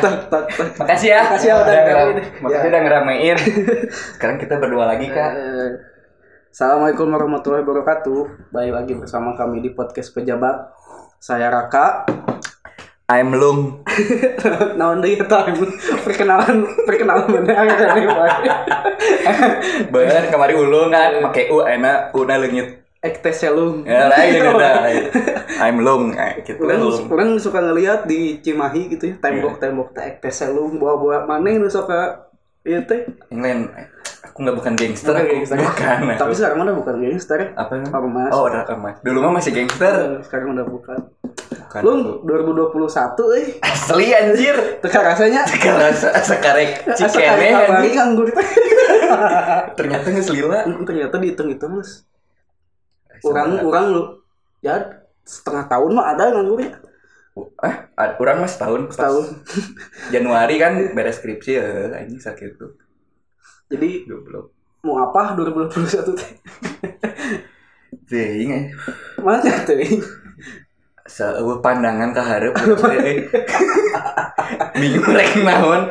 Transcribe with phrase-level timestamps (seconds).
[0.00, 0.14] Top.
[0.28, 0.84] Tak tak tak tak.
[0.84, 1.20] Makasih ya.
[1.24, 2.16] Makasih ya udah ngera- ngeramein.
[2.42, 3.36] Makasih udah ngeramein.
[4.16, 5.32] Sekarang kita berdua lagi kak.
[5.32, 5.70] Eh,
[6.52, 8.20] Assalamualaikum warahmatullahi wabarakatuh.
[8.48, 10.72] Balik lagi bersama kami di podcast pejabat.
[11.20, 12.08] Saya Raka.
[13.06, 13.86] I'm Lung.
[14.78, 15.46] Naon deui eta
[16.02, 17.54] perkenalan perkenalan nih
[19.94, 21.22] Bener kemarin ulung kan.
[21.22, 22.10] Make U enak.
[22.16, 22.85] U na leungit.
[23.06, 23.82] Ekte selung.
[23.82, 24.72] Ya lain udah.
[24.82, 25.02] lain.
[25.56, 26.12] I'm Lung.
[26.12, 27.04] Eh, Gitu kan Orang, Lung.
[27.08, 32.26] orang suka ngelihat di Cimahi gitu ya tembok-tembok teh ekte selung bawa-bawa mana nu suka
[32.60, 33.06] iya teh.
[33.28, 33.58] Yang lain.
[34.26, 35.10] Aku nggak bukan gangster.
[35.10, 35.56] Bukan Aku gangster.
[35.56, 35.98] bukan.
[36.14, 37.48] Tapi sekarang mana bukan gangster ya.
[37.54, 37.72] apa?
[37.88, 38.30] Ormas.
[38.30, 38.96] Oh udah emas.
[39.00, 39.94] Dulu mah masih gangster.
[39.96, 40.98] Eh, Sekarang udah bukan.
[41.56, 41.80] Bukan.
[41.80, 42.84] Lung 2021
[43.34, 43.46] eh.
[43.60, 44.56] Asli anjir.
[44.78, 47.94] Teka rasanya Sekarang sekarek cikene anjing.
[47.94, 48.48] nganggur teh.
[49.78, 50.58] Ternyata ngeselila.
[50.82, 52.04] Ternyata dihitung-hitung mas.
[53.22, 54.02] Orang orang lu
[54.60, 54.76] ya
[55.22, 56.72] setengah tahun mah ada nganggurnya.
[57.36, 57.74] Eh,
[58.16, 58.96] orang mah setahun.
[58.96, 59.26] Setahun.
[60.14, 61.66] Januari kan beres skripsi ya,
[62.00, 62.72] ini sakit tuh.
[63.68, 64.54] Jadi Goblok.
[64.86, 66.30] mau apa 2021 teh?
[68.06, 68.64] Ting, eh.
[69.18, 69.98] Mana teh?
[71.06, 72.54] Seueuh pandangan ke hareup.
[72.94, 73.26] eh.
[74.78, 75.90] Bingung rek naon.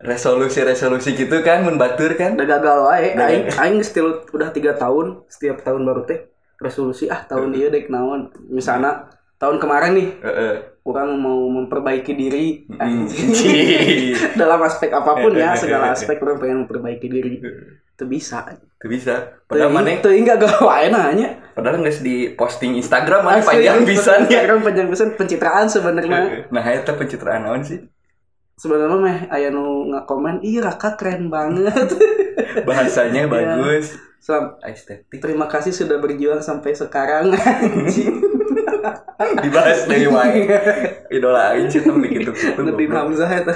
[0.00, 2.32] Resolusi-resolusi gitu kan mun batur kan.
[2.32, 3.06] Udah gagal wae.
[3.12, 3.60] Udah Aing gagal.
[3.60, 6.24] aing still udah tiga tahun, setiap tahun baru teh
[6.60, 8.28] resolusi ah tahun ieu dek naon.
[8.46, 10.08] Misalnya tahun kemarin nih
[10.80, 13.32] orang mau memperbaiki diri anjing.
[14.40, 17.40] dalam aspek apa pun ya segala aspek orang pengen memperbaiki diri
[17.90, 18.44] itu bisa
[18.80, 19.36] Tuh bisa.
[19.44, 24.24] Padahal mana itu enggak gak wae nanya padahal nggak di posting Instagram mana panjang pisan
[24.24, 24.40] ya.
[24.40, 27.80] Instagram panjang pisan pencitraan sebenarnya Nah, eta pencitraan naon sih?
[28.56, 31.96] sebenarnya mah aya nu ngakomen ih Raka keren banget
[32.68, 33.32] Bahasanya Iya.
[33.32, 33.96] bagus.
[34.20, 35.08] Selam, Estetik.
[35.16, 37.32] terima kasih sudah berjuang sampai sekarang
[39.40, 40.46] Dibahas dari wae.
[41.10, 42.32] Idola aing sih tong bikin gitu.
[42.58, 43.52] Nadine Hamzah eta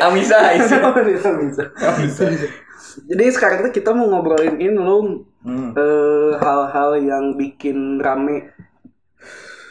[0.00, 0.76] Amisa, Amisa.
[0.80, 1.66] Nadine Hamzah.
[1.76, 2.22] Amisa.
[3.10, 5.76] jadi sekarang tuh kita mau ngobrolin ini loh Hmm.
[5.76, 8.48] eh, hal-hal yang bikin rame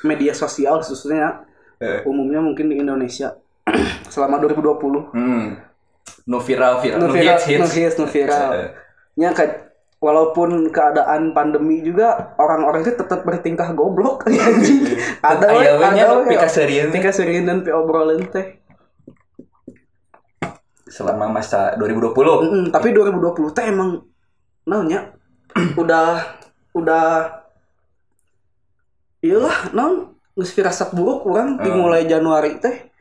[0.01, 1.41] media sosial khususnya
[1.81, 1.99] Eh.
[2.05, 3.33] umumnya mungkin di Indonesia
[4.13, 5.57] selama 2020 Hmm.
[6.23, 6.97] No viral, viral.
[6.97, 7.57] No, viral hits, hits.
[7.57, 8.69] nu hits, nu viral Eh.
[9.13, 14.27] Ya kan walaupun keadaan pandemi juga orang-orang itu tetap bertingkah goblok.
[14.27, 14.99] Anjing.
[15.23, 18.59] Ada we, Aya we nya ada we, pika serian pika serian dan obrolan teh.
[20.91, 22.11] Selama masa 2020.
[22.11, 24.03] Mm-mm, tapi 2020 teh emang
[24.67, 25.15] naonnya
[25.81, 26.35] udah
[26.75, 27.05] udah
[29.23, 30.11] iyalah naon?
[30.33, 32.92] Geus firasat buruk orang dimulai Januari teh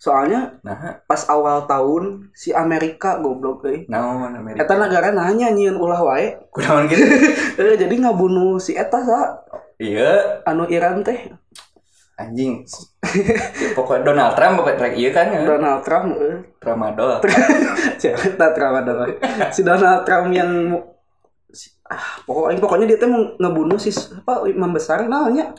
[0.00, 4.64] soalnya Nah, pas awal tahun si Amerika goblok euy naon Amerika.
[4.64, 7.04] eta negara nanya nyieun ulah wae Kunaon gitu.
[7.60, 9.44] eh, jadi ngabunuh si eta sa
[9.76, 11.28] Iya, anu Iran teh
[12.20, 12.64] anjing.
[13.16, 15.32] Ya, pokoknya Donald Trump pokoknya rek ieu kan.
[15.32, 15.40] ya.
[15.40, 16.36] Donald Trump eh.
[16.60, 17.16] Tramadol.
[18.00, 19.08] Siapa Ramadan
[19.52, 20.80] si Donald Trump yang
[21.90, 25.50] ah pokoknya pokoknya dia teh mau ngebunuh si apa imam besar namanya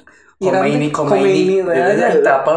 [0.42, 1.56] Khomeini, Khomeini Khomeini.
[1.66, 2.08] teh Ya, aja.
[2.18, 2.52] Kita apa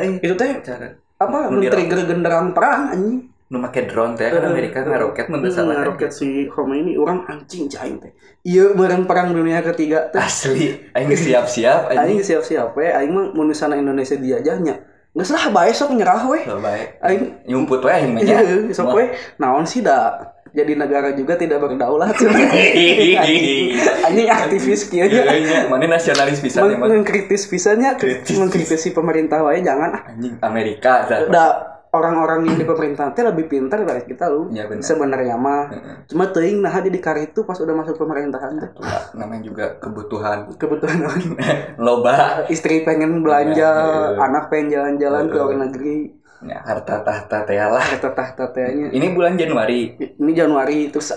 [0.00, 0.18] eh.
[0.22, 1.50] itu teh Cara apa?
[1.52, 3.32] Men-trigger genderang perang anjing.
[3.52, 5.84] Nu make drone teh kan Amerika ngaroket mun teu salah.
[5.84, 8.08] ngaroket si Khomeini orang anjing cahing teh.
[8.48, 10.24] Iya meureun perang dunia ketiga teh.
[10.24, 12.88] Asli, aing geus siap-siap aing siap-siap we.
[12.88, 16.40] Aing mah mun misalna Indonesia dijajahnya Nggak salah bae sok nyerah we.
[16.48, 16.96] Lo baik.
[17.04, 18.24] aing Nyumput we aing mah.
[18.24, 19.12] Iya, sok we.
[19.36, 22.12] Naon sih dah jadi negara juga tidak berdaulat.
[24.04, 26.88] Anjing aktivis kieu Iya, nya iya, mana nasionalis pisan Men- emang.
[26.94, 28.36] mengkritis pisannya Kritis.
[28.36, 29.96] mengkritisi pemerintah wae jangan.
[30.06, 30.92] Anjing Amerika
[31.24, 31.48] udah
[31.90, 34.48] orang-orang yang di pemerintahan teh lebih pintar dari kita lu.
[34.48, 34.80] Benar.
[34.80, 35.68] sebenarnya mah.
[36.06, 38.70] Cuma teuing nah di kar itu pas udah masuk pemerintahan teh.
[39.12, 40.52] Namanya juga kebutuhan.
[40.56, 41.00] Kebetulan
[41.78, 42.44] loba.
[42.46, 44.20] Istri pengen belanja Iya, iya.
[44.20, 45.96] anak pengen jalan-jalan ke luar negeri
[46.46, 47.82] ya, harta tahta teh lah.
[47.82, 49.94] Kata tahta tehnya ini bulan Januari.
[49.98, 51.14] Ini Januari terus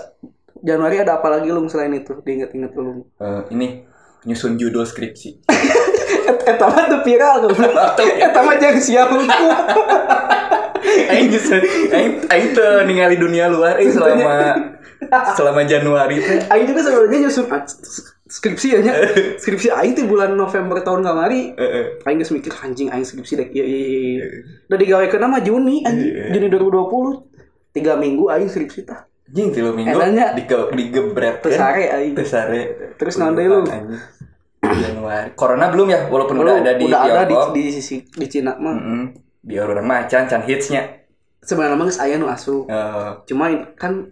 [0.62, 2.18] Januari ada apa lagi lu selain itu?
[2.22, 3.86] Diinget-inget lu Eh, ini
[4.26, 5.46] nyusun judul skripsi.
[6.50, 7.54] Eta mah tuh viral tuh.
[8.18, 9.26] Eta mah jangan siap hukum.
[11.12, 11.28] aing
[11.92, 14.54] aing aing teu ningali dunia luar eh selama
[15.34, 16.38] selama Januari teh.
[16.50, 17.46] Aing juga sebenarnya nyusun
[18.26, 18.92] skripsi ya nya.
[19.36, 21.54] Skripsi aing tuh bulan November tahun kemari.
[21.54, 22.02] Heeh.
[22.02, 24.24] Aing geus mikir anjing aing skripsi dek iya iya iya.
[24.66, 26.10] Udah digawekeun nama Juni anjing.
[26.10, 26.24] Iya.
[26.32, 27.72] Juni 2020.
[27.72, 29.06] Tiga minggu aing skripsi tah.
[29.26, 30.34] Anjing tilu minggu Enaknya.
[30.34, 31.70] dige- digebret Terus kan.
[31.70, 32.12] sare aing.
[32.12, 32.60] Terus sare.
[32.94, 33.62] Terus naon deui lu?
[33.62, 34.02] Anjing.
[34.66, 35.30] Januari.
[35.32, 38.74] Corona belum ya walaupun udah ada di udah ada di, di sisi di Cina mah.
[38.74, 39.02] Mm-mm.
[39.38, 41.06] Di orang mah can can hitsnya.
[41.38, 42.66] Sebenarnya mah geus aya nu asup.
[42.66, 44.10] Eh, Cuma kan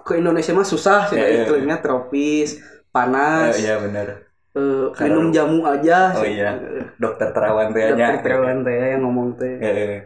[0.00, 1.42] ke Indonesia mah susah sih Iya, iya.
[1.44, 2.58] iklimnya tropis,
[2.88, 3.54] panas.
[3.54, 4.06] eh, iya benar.
[4.50, 6.34] Eh, Karena- minum jamu aja Oh, sih.
[6.34, 6.50] iya.
[6.52, 7.90] Eh, dokter terawan teh.
[7.90, 9.54] Dokter Terawan teh yang ngomong teh.
[9.56, 9.96] Heeh.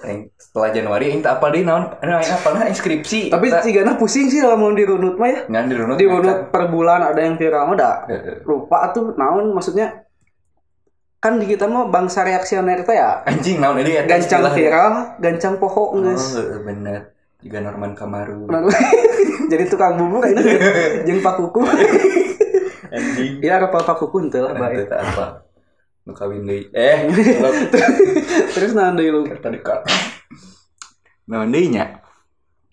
[0.00, 3.28] Aing setelah Januari tak apa deui naon nah, apa nah inskripsi.
[3.28, 3.60] Tapi Eta.
[3.60, 5.40] cigana pusing sih lamun dirunut mah ya.
[5.44, 5.96] ngan dirunut.
[5.96, 7.96] Dirunut per bulan ada yang viral mah dah.
[8.42, 10.08] Lupa tuh naon maksudnya
[11.20, 13.20] kan di kita mah bangsa reaksioner teh ya.
[13.22, 14.52] Anjing naon deui eta Gancang istilah.
[14.56, 16.32] viral, gancang poho Oh, geus.
[16.32, 17.12] heeh, bener.
[17.40, 18.46] Juga Norman Kamaru.
[19.50, 20.42] Jadi tukang bubur ini
[21.08, 21.60] jeung Pak Kuku.
[22.90, 23.40] Anjing.
[23.42, 24.76] Ya apa Pak Kuku henteu lah Nah, bae.
[24.76, 25.26] itu tak apa.
[26.04, 26.68] Nu kawin deui.
[26.72, 27.08] Eh,
[28.54, 29.24] Terus naon deui lu?
[29.40, 29.88] tadi kak.
[31.26, 31.98] Naon deui nya?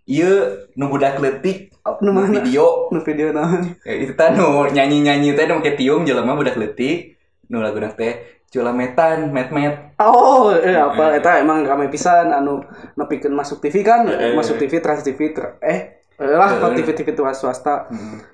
[0.07, 3.75] Ieu nu budak leutik Nu nu video Nu video naon?
[3.87, 7.15] Eh, itu teh nu nyanyi-nyanyi teh nu make tiung jelema budak leutik.
[7.47, 9.97] Nu laguna teh Culametan, met-met.
[9.97, 12.63] Oh, eh apa eta emang rame pisan anu
[12.95, 14.31] nepikeun masuk TV kan, Eh.
[14.31, 15.79] masuk TV Trans TV ter- eh
[16.17, 17.85] lah kok TV-TV tua swasta.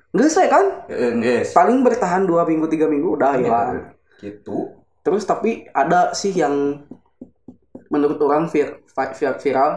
[0.10, 0.88] Geus we kan?
[1.19, 1.51] Geus.
[1.51, 3.92] Paling bertahan dua minggu tiga minggu udah hilang.
[4.18, 4.71] Gitu.
[5.01, 6.80] Terus tapi ada sih yang
[7.89, 9.71] menurut orang vir, vi- vir- viral,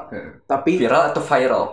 [0.45, 1.65] tapi Viral atau viral?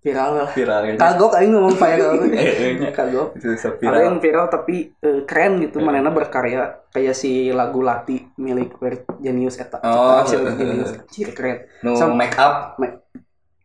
[0.00, 0.48] Viral lah.
[0.50, 0.94] Viral ya.
[0.96, 2.12] Kagok aing ngomong viral.
[2.26, 2.90] Eh, eh, nya.
[2.90, 3.36] Kagok.
[3.36, 4.18] Itu bisa Ada yang viral.
[4.18, 5.84] viral tapi eh, keren gitu, Eh.
[5.84, 9.76] manena berkarya kayak si lagu Lati milik Weird Genius eta.
[9.78, 10.90] Oh, Ciptaan si Weird eh, eh, Genius.
[10.90, 10.98] eh.
[11.06, 11.56] Cih, keren.
[11.80, 12.80] Nu Sam- make up.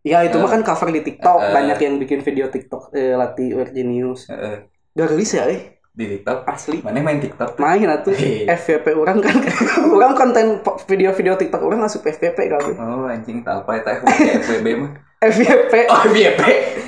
[0.02, 0.40] Ya itu Eh.
[0.40, 1.52] mah kan cover di TikTok, Eh, eh.
[1.52, 4.28] banyak yang bikin video TikTok eh, Lati Weird Genius.
[4.28, 4.68] Heeh.
[4.92, 6.44] Gak gelis ya eh, Di TikTok.
[6.46, 6.78] asli.
[6.80, 7.56] Mana main TikTok?
[7.56, 8.44] Main atuh Hei.
[8.46, 9.40] FVP orang kan.
[9.96, 12.76] orang konten video-video TikTok orang masuk FVP kali.
[12.76, 14.92] Oh anjing tak apa eta FWB FWB mah.
[15.26, 16.42] FVP Oh FWB.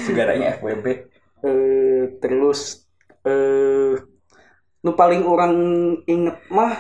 [0.04, 0.86] Segaranya FWB.
[1.38, 2.86] eh terus
[3.22, 3.94] eh
[4.82, 5.54] nu paling orang
[6.06, 6.74] inget mah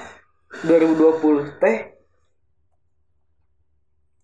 [0.65, 1.77] 2020 teh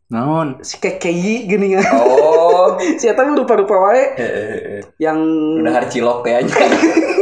[0.09, 0.61] Naon?
[0.61, 2.77] si KKI gini kan Oh.
[2.99, 4.03] si eta mah rupa-rupa wae
[4.97, 5.19] yang
[5.57, 6.21] Udah hari cilok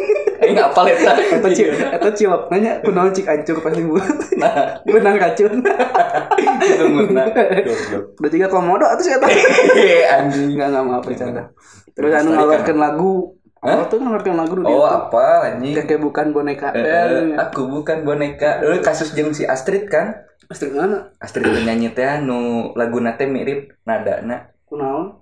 [0.51, 0.67] teh aja.
[0.67, 1.11] Aing apal eta.
[1.39, 5.53] eta ci eta cilok nanya kunaon cik ancur pas liburan Nah, benang racun.
[6.61, 7.75] Itu
[8.19, 9.27] udah tiga komodo atau si eta
[10.19, 10.59] Anjing.
[10.59, 11.43] enggak enggak maaf bercanda.
[11.95, 13.13] Terus anu ngeluarkan lagu.
[13.61, 13.77] Hah?
[13.77, 15.77] apa tuh ngeluarkan lagu di Oh apa anjing?
[15.77, 16.73] kakek bukan boneka.
[16.73, 18.57] Eh, eh, aku bukan boneka.
[18.65, 20.17] Eh, kasus jeung si Astrid kan?
[20.49, 21.13] Astrid mana?
[21.21, 25.20] Astrid penyanyi teh nu laguna teh mirip nadana kunaon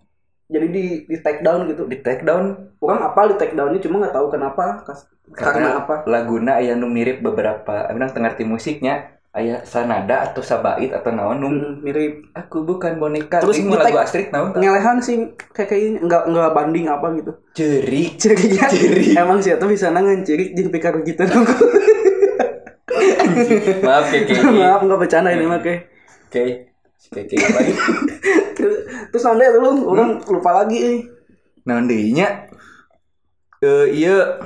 [0.50, 1.86] jadi di di take down gitu.
[1.86, 2.74] Di take down?
[2.82, 3.78] Orang apa di take downnya?
[3.80, 4.82] Cuma nggak tahu kenapa.
[4.82, 6.10] Kas- karena, apa?
[6.10, 9.16] laguna aya nu mirip beberapa bilang tengerti musiknya.
[9.30, 12.34] Aya sanada atau sabait atau naon nu Hmm, mirip.
[12.34, 13.46] Aku bukan boneka.
[13.46, 17.32] Terus Ini lagu Astrid naon ngelehan sih kayak kayaknya nggak nggak banding apa gitu.
[17.54, 19.14] Cerik cirinya Ciri.
[19.14, 21.30] emang sih tuh bisa nangan ciri jadi pikir gitu.
[23.86, 27.74] Maaf keke maaf nggak bercanda ini mah kayak oke keke lagi.
[28.60, 28.76] Terus
[29.08, 30.78] terus nanti lu orang lupa lagi.
[30.84, 31.00] Eh.
[31.64, 32.50] naon deui nya
[33.64, 34.40] eh iya.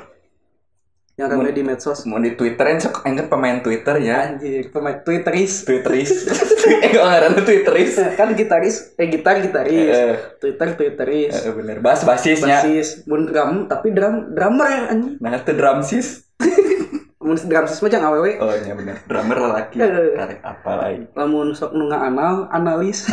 [1.13, 2.09] Yang rame di medsos.
[2.09, 4.33] mau di Twitter kan sok kan pemain Twitter ya.
[4.33, 5.65] Anjir pemain twitteris.
[5.65, 6.11] Twitteris.
[6.63, 7.99] Eh kok ngaranna Twitteris.
[8.15, 9.93] Kan gitaris eh gitar gitaris.
[9.93, 11.35] Eh twitter twitteris.
[11.43, 11.83] Eh, bener.
[11.83, 15.19] Bass basisnya basis mun drum tapi drum drummer ya anjing.
[15.21, 16.07] Nah itu drumsis
[17.23, 18.99] mun drum sis mah jangan awewe oh iya bener.
[19.07, 20.13] Drummer lelaki Eh.
[20.13, 23.07] tarik apa lagi lamun sok nu anal analis.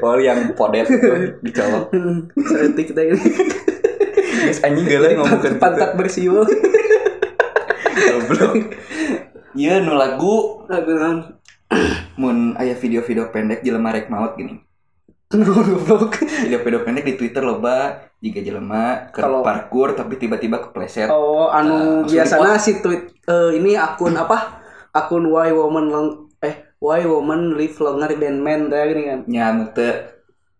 [0.00, 0.96] Oh yang podet tuh
[1.44, 1.92] dicolok
[2.40, 3.20] seretik kita ini.
[4.40, 6.40] Guys anjing gala ngomongin pantat bersiul.
[7.92, 8.72] Goblok.
[9.52, 10.64] Iya nu lagu.
[10.72, 11.36] Lagu naon?
[12.16, 14.64] Mun aya video-video pendek jelema rek maut gini
[15.30, 21.46] goblok video-video pendek di Twitter loba jika jelema ke Kalau- parkur tapi tiba-tiba kepleset oh
[21.46, 24.58] Nah, anu maksudnya biasanya si tweet eh, ini akun apa
[24.90, 26.08] akun why woman long
[26.42, 29.94] eh why woman live longer than men teh gini kan nyamuk teh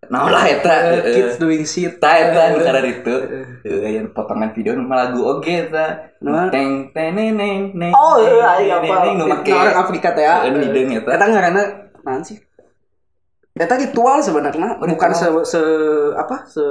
[0.06, 3.14] naon lah eta Eh, eh, kids doing shit ta eta nu Eh, karena itu
[3.66, 6.46] Eh, yang potongan video nu lagu oge eta Nah.
[6.46, 10.46] teng teneng neng neng oh iya iya apa neng, nu make orang Afrika teh ya
[10.46, 11.62] Eh, hideung eta Eta ngaranna
[12.00, 12.38] naon sih?
[13.60, 15.60] Eta ritual sebenarnya, bukan se, se
[16.16, 16.64] apa se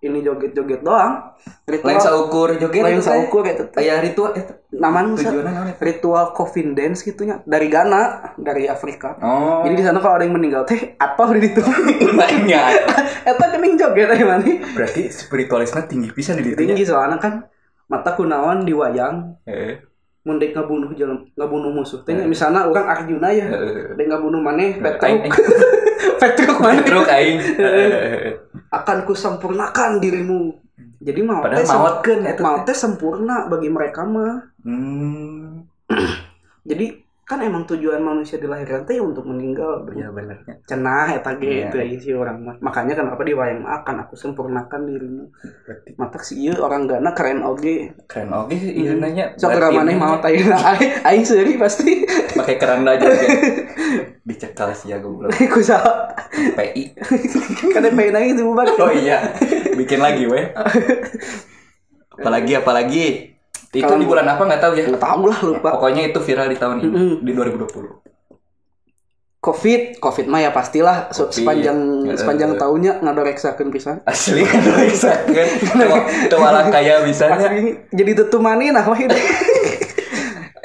[0.00, 1.36] ini joget-joget doang.
[1.36, 3.84] lain Ritual saukur joget lain saukur eta teh.
[3.84, 7.44] aya ritual eta Namanya sa- tujuanna naon eta ritual coffin dance gitunya.
[7.44, 9.20] Dari Ghana, dari Afrika.
[9.20, 9.60] oh.
[9.62, 11.60] Jadi di sana kalau ada yang meninggal teh apa udah itu?
[12.10, 12.62] lainnya
[13.28, 14.48] Eta kening joget aja mana?
[14.72, 17.44] berarti spiritualisnya tinggi pisan di Tinggi soalnya kan
[17.84, 19.36] mata kunawan di wayang.
[19.44, 19.84] Heeh
[20.26, 22.00] mun dek ngabunuh jalan ngabunuh musuh.
[22.02, 25.32] Teh misalnya orang Arjuna ya heeh dek ngabunuh maneh Petruk.
[26.20, 27.38] Petruk maneh Truk aing.
[27.38, 28.34] Heeh.
[28.68, 30.52] akan kusempurnakan dirimu.
[30.98, 31.66] Jadi Padahal teh
[32.04, 34.52] kan maut teh sempurna bagi mereka mah.
[34.66, 35.64] hmm.
[36.68, 40.64] Jadi kan emang tujuan manusia dilahirkan teh untuk meninggal Iya benernya.
[40.64, 41.68] cenah eta ge Iya.
[41.68, 45.28] itu aja sih orang mah makanya kenapa di wayang makan aku sempurnakan dirimu
[45.94, 49.04] matak si ieu orang gana keren oge Keren sih iya Hmm.
[49.04, 49.24] nanya.
[49.36, 53.04] sok Berarti ini mau tayana aing aing seuri pasti pakai keranda aja.
[54.28, 55.28] Dicekal sih ya goblok.
[55.52, 56.96] ku saha PI.
[57.68, 59.36] kan pengen aing itu bubar Oh iya.
[59.76, 60.48] Bikin lagi weh.
[62.10, 63.36] Apalagi apalagi.
[63.70, 64.84] Itu Kalau- di bulan apa nggak tahu ya.
[64.86, 67.14] nggak tahu lah lupa Pokoknya itu viral di tahun ini Mm-mm.
[67.20, 68.08] di 2020.
[69.38, 71.30] covid covid mah ya pastilah Covid.
[71.30, 72.58] sepanjang Eh, sepanjang eh.
[72.58, 75.48] tahunnya ngadoreksakeun pisan Asli kan bisa kan.
[76.34, 79.14] Malah kayak misalnya Asli jadi tutumani nah wah hidup.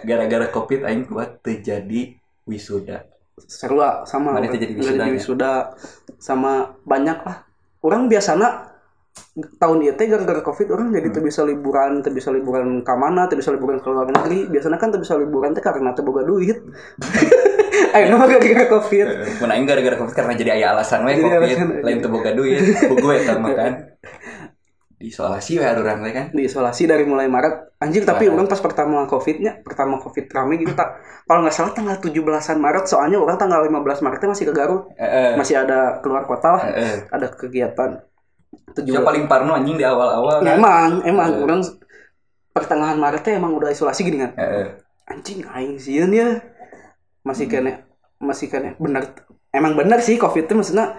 [0.04, 3.08] gara-gara covid aing kuat terjadi wisuda.
[3.40, 5.12] seru lah sama Mana itu jadi Nggak wisudanya?
[5.12, 5.52] wisuda
[6.18, 7.46] sama banyak lah
[7.80, 8.73] orang biasanya
[9.34, 11.22] tahun itu teh gara-gara covid orang jadi Hmm.
[11.22, 15.54] bisa liburan bisa liburan ke mana bisa liburan ke luar negeri biasanya kan bisa liburan
[15.54, 16.58] teh karena tuh boga duit
[17.96, 21.68] ayo nama gara-gara covid Mun aing gara-gara covid karena jadi aya alasan we covid alasan.
[21.82, 22.62] lain teu boga duit.
[22.96, 23.74] Gue sama kan.
[25.04, 26.26] Diisolasi urang teh kan.
[26.32, 30.96] diisolasi dari mulai Maret anjir tapi orang pas pertama covidnya pertama covid rame gitu tak
[31.28, 35.36] kalau nggak salah tanggal 17-an Maret soalnya orang tanggal 15 Maretnya masih ke Garut Heeh.
[35.36, 37.12] masih ada keluar kota lah Heeh.
[37.12, 38.00] ada kegiatan
[38.54, 40.54] itu Yang paling parno anjing di awal-awal kan.
[40.54, 41.42] emang emang Eh.
[41.42, 41.62] orang
[42.50, 44.66] pertengahan Maretnya emang udah isolasi gini kan Heeh.
[45.06, 46.38] anjing aing sieun ya
[47.22, 47.54] masih Hmm.
[47.56, 47.72] kene
[48.20, 49.14] masih kene bener
[49.50, 50.96] emang bener sih covid itu maksudnya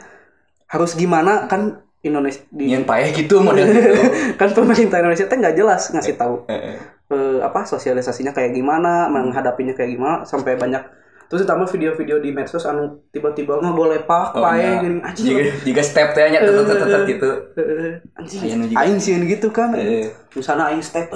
[0.66, 3.92] harus gimana kan Indonesia di Nyen payah gitu model gitu.
[4.40, 6.76] kan pemerintah Indonesia teh nggak jelas ngasih tahu eh,
[7.40, 10.84] apa sosialisasinya kayak gimana menghadapinya kayak gimana sampai banyak
[11.34, 14.78] terus ditambah video-video di medsos anu tiba-tiba nggak boleh pak Oh, pae iya.
[14.78, 15.02] gini.
[15.02, 17.30] Anjing Jika, jika step teh nya tetep tetep gitu.
[18.14, 18.78] anjing Aya nu juga.
[18.80, 19.74] aing sieun gitu kan.
[20.30, 21.10] Misalnya aing step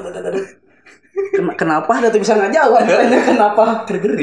[1.28, 2.82] Ken- kenapa ada tuh bisa nggak jawab?
[3.24, 3.62] Kenapa?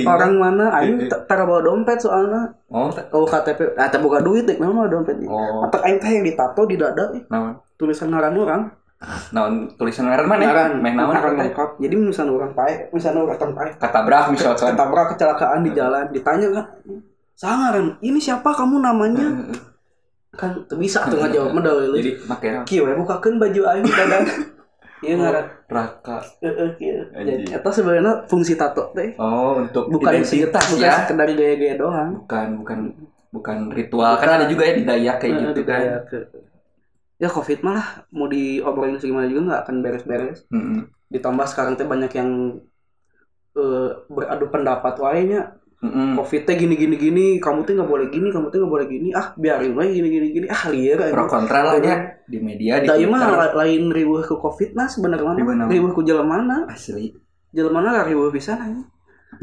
[0.05, 0.71] Orang mana?
[0.73, 1.07] Aing Heeh.
[1.07, 2.51] t- tara bawa dompet soalnya.
[2.67, 5.63] Oh, oh KTP ah tak buka duit deh memang dompet oh.
[5.63, 7.15] Mata aing teh yang ditato di dada
[7.75, 8.61] tulisan ngaran orang
[9.31, 10.43] Naon tulisan ngaran mana?
[10.43, 11.12] ngaran Meh naon?
[11.12, 11.41] ngaran teh?
[11.45, 14.71] lengkap jadi misalnya orang pae misalnya orang pae Katabrak misalkan.
[14.71, 16.65] ketabrak kecelakaan di jalan ditanya kan
[17.33, 19.27] sangaran ini siapa kamu namanya
[20.31, 24.19] kan tuh bisa tuh nggak jawab medal Jadi make kieu we bukakeun baju aing dada
[25.03, 26.17] iya ngaran Raka.
[26.39, 27.43] heeh kieu Anjing.
[27.43, 30.93] jadi eta sebenarnya fungsi tato teh Oh, untuk bukan identitas bukan ya.
[31.01, 32.79] sekedar gaya-gaya doang Bukan bukan
[33.29, 35.81] bukan ritual kan ada juga ya di Dayak kayak gitu kan.
[37.15, 40.39] Ke- ya covid malah mau diobrolin segimana juga nggak akan beres-beres.
[40.48, 40.84] Heeh.
[41.07, 42.60] ditambah sekarang teh banyak yang
[43.53, 46.12] eh, beradu pendapat wainya Heeh.
[46.13, 49.10] covid teh gini gini gini kamu tuh nggak boleh gini kamu tuh nggak boleh gini.
[49.12, 52.19] Ah biarin we gini gini gini ah liar Pro aja kontra lah ya.
[52.25, 53.22] Di media di ieu mah
[53.53, 55.67] lain riweuh ke covid nah sebenarnya naon?
[55.67, 57.15] riweuh ku jelemana asli.
[57.50, 58.84] jelemana lah riweuh pisan aja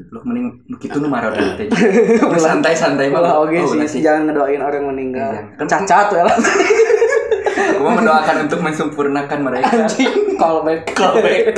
[0.08, 1.68] Lu mending nu kitu nu marah teh.
[2.38, 4.00] Santai-santai malah oke Oh, sih.
[4.00, 5.30] jangan ngedoain orang meninggal.
[5.30, 5.42] Iya.
[5.54, 6.24] Kan- cacat ya
[7.78, 9.86] mau mendoakan untuk mensempurnakan mereka.
[9.86, 10.40] anjing.
[10.40, 10.96] Callback.
[10.96, 11.52] Callback.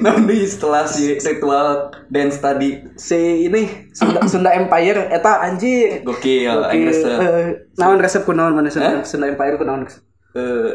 [0.00, 6.08] Nanti setelah si ritual dance tadi si ini Sunda, Sunda Empire eta anjing.
[6.08, 6.56] Gokil,
[6.88, 7.20] resep.
[7.20, 9.84] eh, naon resep ku naon mana Sunda, Empire ku naon
[10.30, 10.72] Eh,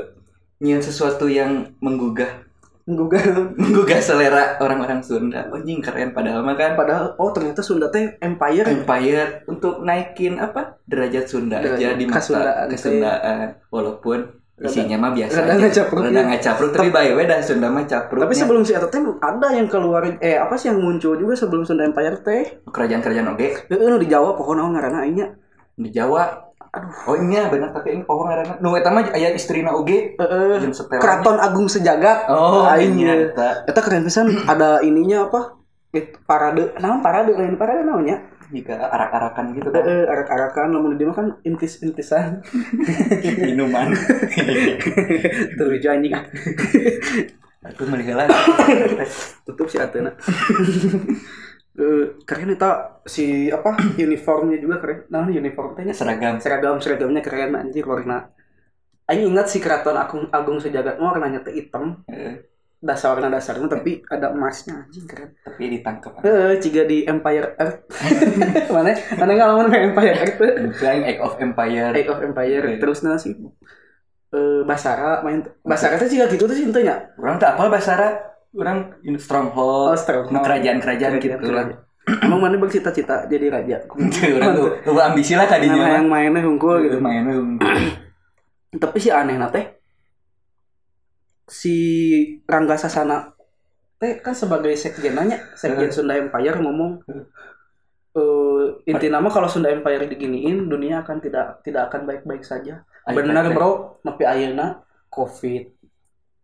[0.61, 2.44] nyian sesuatu yang menggugah
[2.85, 3.21] menggugah
[3.61, 5.49] menggugah selera orang-orang Sunda.
[5.49, 6.13] Anjing keren.
[6.13, 10.77] Padahal mah kan padahal oh ternyata Sunda teh empire Empire untuk naikin apa?
[10.85, 12.17] Derajat Sunda aja Derajat di mata.
[12.21, 13.47] kesundaan, kesundaan.
[13.69, 14.19] walaupun
[14.55, 15.59] isinya mah biasa rada aja.
[15.59, 16.23] ngacapruk rada ya.
[16.31, 19.67] ngacapruk tapi bae we dah Sunda mah capruk tapi sebelum si eta teh ada yang
[19.67, 22.63] keluar eh apa sih yang muncul juga sebelum Sunda Empire teh?
[22.63, 23.67] Kerajaan-kerajaan oge.
[23.67, 25.19] Heeh nu di Jawa pohon naon ngaranna aing
[25.75, 26.44] di Jawa
[26.75, 26.91] aduh.
[27.07, 30.19] Oh iya benar tapi ini pohon ngaranna nu eta mah aya istrina oge.
[30.19, 30.59] Heeh.
[30.99, 32.27] Keraton Agung Sejagat.
[32.27, 32.99] Oh aing.
[32.99, 33.49] iya nya eta.
[33.63, 34.27] Eta keren pisan.
[34.51, 35.55] Ada ininya apa?
[35.95, 36.75] Eh, parade.
[36.83, 37.31] Naon parade?
[37.31, 38.19] Lain parade naonnya?
[38.45, 40.67] Jika arak-arakan gitu kan Heeh, arak-arakan.
[40.75, 42.43] Lamun di dia mah kan intis-intisan.
[43.47, 43.95] Minuman.
[45.57, 46.23] Lucu anjing ah.
[47.65, 48.29] aku melihat
[49.41, 50.13] tutup si Atena.
[51.75, 52.71] Eh, keren itu
[53.03, 54.99] si apa uniformnya juga keren.
[55.11, 58.31] Nah, uniform tehnya seragam seragam seragamnya keren anjir warna.
[59.05, 62.01] Aing ingat si keraton Agung Agung Sejagat mah warnanya teh hitam.
[62.07, 62.47] Eh,
[62.85, 65.33] Dasar warna dasarnya tapi ada emasnya anjing keren.
[65.41, 67.81] tapi ditangkap Eh, jika di Empire Earth.
[68.75, 68.93] Mana?
[69.17, 70.37] Mana ngalaman main Empire Earth?
[70.37, 70.53] tuh?
[70.79, 72.77] Flying Egg of Empire Age of Empire Oke.
[72.77, 73.33] terus sih
[74.35, 77.09] eh Basara main Basara teh juga gitu tuh sih nya.
[77.17, 77.93] orang tak apa bahasa
[78.55, 78.77] orang
[79.15, 80.41] stronghold Oh, Stronghold.
[80.41, 81.65] kerajaan-kerajaan gitu lah
[82.05, 83.81] Emang mana bercita-cita jadi raja?
[83.89, 86.97] orang tuh tuh ambisi lah Nama tadinya yang mainnya hungkul gitu.
[87.01, 87.33] mainnya
[88.83, 89.65] Tapi si aneh teh
[91.45, 91.75] si
[92.43, 93.33] Rangga Sasana
[93.95, 95.93] teh kan sebagai sekjenanya sekjen Eh.
[95.93, 97.25] Sunda Empire ngomong Eh.
[98.15, 103.49] eh inti nama kalau Sunda Empire diginiin dunia akan tidak tidak akan baik-baik saja benar
[103.49, 105.69] bro tapi ayeuna covid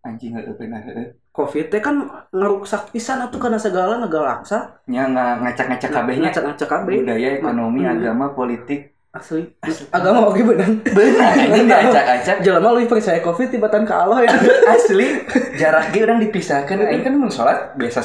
[0.01, 0.81] anjing nggak benar
[1.31, 1.95] covid teh kan
[2.29, 4.83] ngerusak pisan atuh karena segala ngegalaksa.
[4.85, 6.95] Nya nggak ngacak-ngacak kabehnya ngacak-ngacak kabeh.
[7.01, 7.93] Budaya ekonomi Hmm.
[7.93, 8.91] agama politik.
[9.11, 9.43] Asli.
[9.91, 14.31] Agama oke benar benar anjing diacak-acak jelema lebih percaya covid tibatan ke Allah ya.
[14.75, 15.07] Asli.
[15.55, 17.99] Jaraknya orang dipisahkan aing kan mun sholat biasa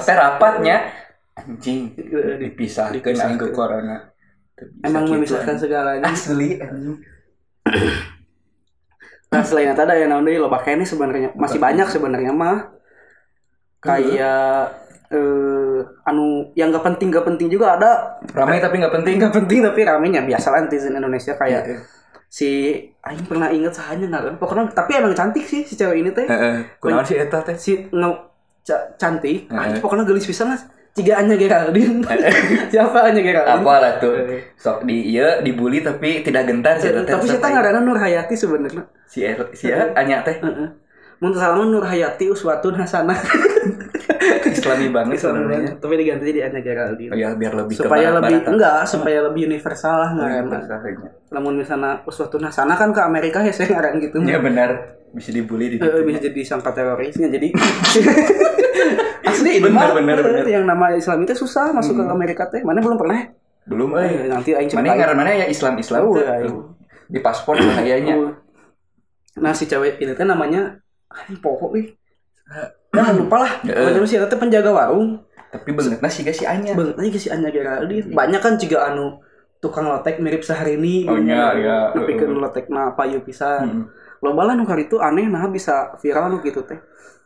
[0.00, 0.88] teh rapatnya
[1.36, 1.92] anjing
[2.40, 3.04] Dipisahkan.
[3.04, 4.08] aing ke corona.
[4.80, 6.08] Emang gitu, memisahkan segalanya.
[6.08, 6.96] Asli anjing
[9.30, 11.30] Nah selain itu ada yang namanya loba ini sebenarnya.
[11.38, 12.74] Masih banyak sebenarnya mah.
[13.78, 14.76] Kayak
[15.10, 18.18] eh anu yang gak penting gak penting juga ada.
[18.34, 19.14] Ramai tapi nggak penting.
[19.22, 20.20] Nggak penting tapi ramenya.
[20.26, 21.78] Biasa lah netizen Indonesia kayak Iya.
[22.30, 26.26] si Aing pernah inget sahanya nggak pokoknya tapi emang cantik sih si cewek ini teh.
[26.78, 27.58] Kunaon sih eta teh?
[27.58, 27.90] si
[28.62, 29.50] ca- cantik.
[29.82, 30.58] Pokoknya gelis pisan lah
[30.92, 32.02] tiga Anya Geraldine
[32.72, 34.42] siapa Anya Geraldine apa lah tuh Eh.
[34.54, 37.04] sok di iya dibully tapi tidak gentar sih teh.
[37.04, 40.68] tapi Sok nggak ada Nur Hayati sebenarnya si Er- si Anya teh Heeh.
[41.20, 43.16] Mun salaman Nur Hayati uswatun hasanah.
[44.50, 47.10] islami banget sebenarnya Tapi diganti jadi Anya Geraldine.
[47.10, 48.52] Oh ya biar lebih ke supaya lebih barat-baratan.
[48.52, 50.58] enggak, supaya lebih universal lah iya, ngaranna.
[50.58, 51.08] masalahnya.
[51.30, 54.16] Namun misalnya uswatun hasanah kan ke Amerika ya saya ngaran gitu.
[54.22, 54.70] ya benar
[55.10, 57.48] bisa dibully di Eh, situ bisa jadi sangka terorisnya jadi
[59.30, 60.44] asli ini mah bener, eh, bener.
[60.46, 62.14] yang nama Islam itu susah masuk ke Hmm.
[62.14, 63.26] Amerika teh mana belum pernah
[63.66, 66.46] belum eh, eh nanti aing mana ngaran mana ya Islam Islam Oh, iya.
[67.06, 68.30] di paspor Oh.
[69.42, 70.78] nah si cewek ini teh namanya
[71.10, 71.88] aing pokok ih
[72.90, 73.52] Nah, lupa lah.
[73.62, 73.70] Eh.
[73.70, 75.22] Pokoknya si Eta teh penjaga warung.
[75.50, 78.10] tapi banget sih gak si Anya Banget aja si Anya Geraldine.
[78.10, 79.22] Banyak kan juga anu
[79.62, 81.06] tukang lotek mirip Syahrini.
[81.06, 81.78] Oh, iya, iya.
[81.94, 83.66] Nepikeun lotek na payu pisan.
[83.66, 83.84] Hmm.
[84.18, 86.78] Loba lah nu hari itu aneh nah bisa viral nu gitu teh.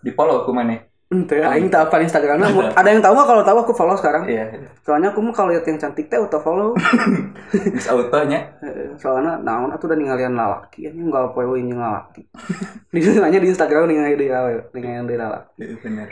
[0.05, 2.73] di follow aku mana Ente, aing tak apa Instagramnya.
[2.73, 4.25] Ada yang tahu nggak kalau tahu aku follow sekarang.
[4.25, 4.49] iya.
[4.81, 6.73] Soalnya aku mah kalau lihat yang cantik teh auto follow.
[7.53, 8.57] Terus autonya
[8.97, 12.25] Soalnya naon atuh udah ninggalian lalaki ini enggak poe ini lalaki.
[12.95, 15.53] Di nanya di Instagram ningali awe, ningali deui lalaki.
[15.61, 16.09] Iya, bener.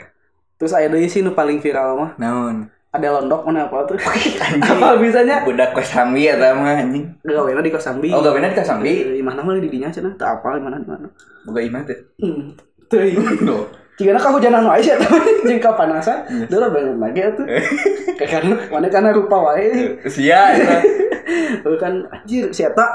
[0.61, 2.11] Terus aya deui sih nu paling viral mah.
[2.21, 2.69] Naon?
[2.93, 3.97] Ada londok mana apa tuh?
[4.69, 5.41] Apa bisanya?
[5.41, 7.09] Budak kosambi ya mah anjing.
[7.25, 10.39] Gawena di kosambi oh gak benar di kosambi di mana mah di dinya cenah tak
[10.39, 11.09] apa di mana di mana.
[11.49, 15.05] Buka imah tuh hmm tuh jika kehujanan wae sih eta
[15.47, 16.45] jeung kapanasan Iya.
[16.49, 17.45] dulu banget lagi atuh
[18.17, 19.65] kayak karena mana karena rupa wae
[20.07, 20.77] sia eta.
[21.63, 22.85] Tuh kan anjir si eta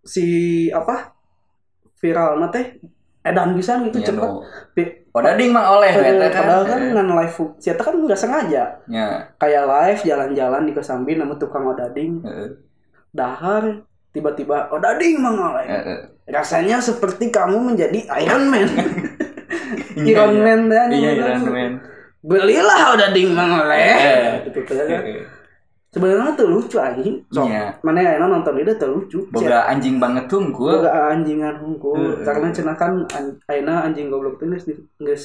[0.00, 0.24] si
[0.70, 1.12] apa
[1.98, 2.78] viral teh
[3.20, 4.40] edan pisan gitu Nya, cepet no.
[5.10, 6.38] Oh dading mah oleh eh, eta kan.
[6.38, 9.06] padahal kan ngan live si eta kan nggak sengaja Ya.
[9.36, 12.54] kayak live jalan-jalan di Kosambi nemu tukang odading Heeh.
[13.10, 15.98] dahar tiba-tiba odading mangoleh Heeh.
[16.28, 18.84] rasanya seperti kamu menjadi Iron Man Iya,
[19.98, 20.42] Iron iya.
[20.42, 21.72] Man dan Iya Iron Man.
[22.20, 22.78] belilah
[23.78, 24.30] Eh.
[24.44, 25.22] gitu tuh kan Heeh.
[25.88, 27.64] sebenarnya tuh lucu anjing sok Iya.
[27.80, 30.76] mana yang nonton itu tuh lucu Boga anjing banget tunggul.
[30.76, 32.24] Boga anjingan hungkul Heeh.
[32.24, 35.24] karena cenah kan an- ayeuna anjing goblok teh geus di- geus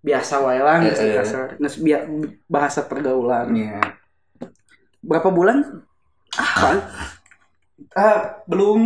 [0.00, 1.14] biasa wae lah geus Heeh.
[1.14, 1.48] kasar
[1.78, 2.08] bia-
[2.46, 3.80] bahasa pergaulan Iya.
[5.00, 5.60] berapa bulan
[6.34, 6.72] ah
[7.92, 8.80] Ah, belum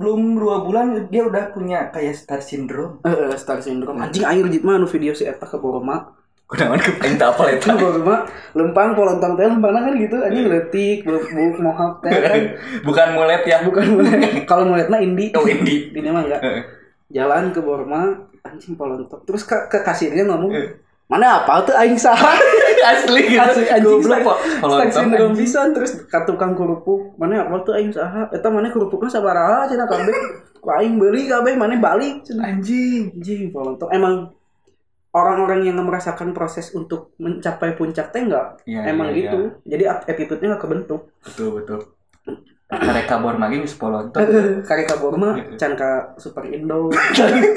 [0.00, 3.04] belum dua bulan dia udah punya kayak star syndrome.
[3.04, 4.00] eh star syndrome.
[4.00, 6.16] Anjing air jit mah nu video si eta ke Boroma
[6.48, 7.76] Kunaon kepain tak apa eta.
[7.76, 8.24] Boroma
[8.56, 10.16] lempang polontong teh lempang kan gitu.
[10.24, 12.40] Anjing letik buk buk mohawk teh kan.
[12.88, 13.60] Bukan mulet ya.
[13.60, 14.16] bukan mulai
[14.50, 15.30] kalau mulai mah indi.
[15.36, 15.86] Oh, indi.
[16.00, 16.40] ini mah enggak.
[16.40, 16.62] Heeh.
[17.10, 20.54] jalan ke Borma anjing polontong terus ke, ke kasirnya ngomong
[21.10, 22.38] mana apa tuh aing saha
[22.80, 23.40] Asli gitu.
[23.40, 24.38] Asli anjing Goblok kok.
[24.60, 27.14] Kalau sindrom pisan terus ka tukang kerupuk.
[27.20, 30.16] Mana apa tuh aing saha eta mana kerupuknya sabaraha cenah kabeh
[30.60, 33.16] ku aing beuli kabeh mana balik cenah anjing.
[33.16, 34.32] anjing polontong emang
[35.10, 38.62] orang-orang yang merasakan proses untuk mencapai puncak teh enggak?
[38.62, 39.38] Iya, emang iya, gitu.
[39.66, 41.10] Jadi at- attitude-nya nggak kebentuk.
[41.26, 41.80] Betul betul.
[42.70, 44.22] Mereka bor magi geus polonton.
[44.62, 45.58] kari kabur mah Iya.
[45.58, 46.86] can ka super indo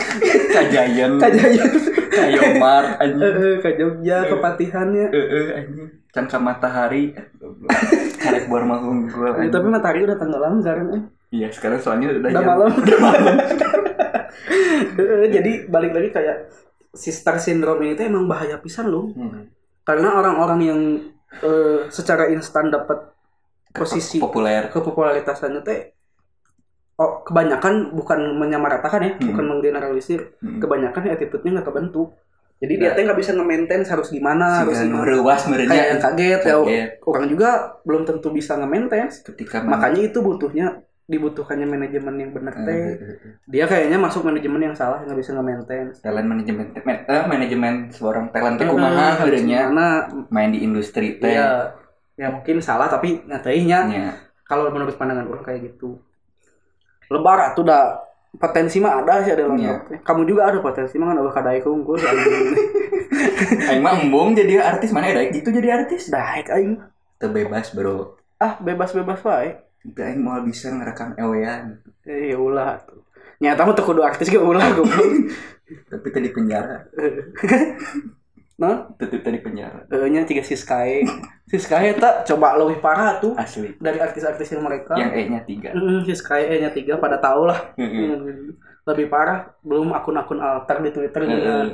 [0.56, 1.16] Kajayan.
[1.16, 1.64] kajaya
[2.10, 3.22] Kayomar anjing.
[3.22, 5.90] eh ka Jogja ke Patihannya Heeh anjing.
[6.10, 7.14] Can ka matahari.
[8.16, 9.30] Karek bor mah unggul.
[9.30, 9.50] Anjing.
[9.50, 11.04] tapi matahari udah tenggelam sekarang eh.
[11.32, 12.70] Iya, sekarang soalnya udah udah jam- malam
[14.94, 16.50] Eh, jadi balik lagi kayak
[16.92, 19.50] si star syndrome ini tuh emang bahaya pisan loh Hmm.
[19.84, 20.82] karena orang-orang yang
[21.36, 23.13] eh, secara instan dapat
[23.74, 24.70] posisi populer.
[24.70, 25.80] kepopularitasannya teh
[26.94, 29.34] oh kebanyakan bukan menyamaratakan ya Hmm.
[29.34, 30.38] bukan menggeneralisir.
[30.40, 30.62] Hmm.
[30.62, 32.10] kebanyakan attitude-nya nggak kebentuk.
[32.62, 35.04] Jadi dia teh nggak bisa nge-maintain harus gimana harus gimana.
[35.04, 36.54] reuwas kayak yang merenya kaget ya.
[36.56, 36.90] Kaget.
[37.04, 37.50] orang juga
[37.84, 39.10] belum tentu bisa nge-maintain.
[39.10, 43.32] Ketika makanya itu butuhnya dibutuhkannya manajemen yang bener Eh, teh eh, eh.
[43.44, 45.92] dia kayaknya masuk manajemen yang salah nggak bisa nge-maintain.
[46.00, 49.88] Talent manajemen man- eh, manajemen seorang talent teh kumaha karena
[50.30, 51.36] main di industri teh.
[51.36, 51.76] Ya
[52.14, 54.08] ya mungkin salah tapi nyatainya Nya.
[54.46, 55.98] kalau menurut pandangan orang kayak gitu.
[57.10, 58.00] Lebar tuh udah
[58.34, 62.02] potensi mah ada sih ada lengkap kamu juga ada potensi mah kan udah kadai kungkul
[63.70, 66.10] aing mah embung jadi artis mana ada gitu jadi artis.
[66.10, 66.82] Daik aing.
[67.22, 68.18] Terbebas bro.
[68.42, 69.58] Ah bebas bebas wae.
[69.86, 71.82] Itu aing mau bisa ngerekam ewean.
[72.06, 73.06] Eh ya ulah tuh
[73.44, 75.30] nyata mah tuh kudu artis ge ulah goblok.
[75.92, 76.86] Tapi tadi penjara
[78.58, 78.90] nah?
[78.96, 81.02] Tetep tadi penjara eh nya tiga si Sky
[81.50, 83.76] si Sky tak coba lebih parah tuh asli.
[83.78, 84.98] dari artis-artis yang mereka.
[84.98, 85.70] Yang E nya tiga.
[85.76, 87.74] Mm, si Sky nya tiga pada tahu lah.
[87.78, 88.16] Heeh.
[88.16, 91.68] Mm, lebih parah belum akun-akun alter di Twitter dengan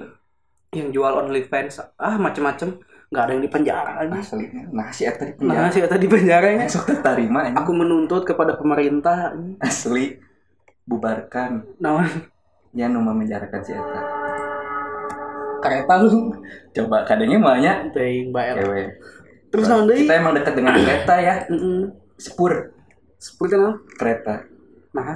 [0.75, 1.95] yang jual OnlyFans.
[1.97, 2.77] Ah macem-macem.
[3.09, 4.45] Nggak ada yang di penjara asli.
[4.69, 5.73] Nah si Eta di nah penjara.
[5.73, 6.61] sih tadi penjara ya.
[6.69, 9.33] Besok tertarima aku menuntut kepada pemerintah.
[9.57, 10.19] Asli.
[10.85, 11.79] Bubarkan.
[11.81, 12.05] Nah
[12.69, 14.28] ya nu memenjarakan si Eta
[15.59, 16.31] kereta lu.
[16.75, 18.55] Coba kadangnya mahnya teuing bae
[19.49, 21.35] terus naon deui kita emang dekat dengan kereta ya.
[21.49, 22.73] Heeh sepur.
[23.19, 24.45] Seperti naon kereta.
[24.93, 25.13] Nah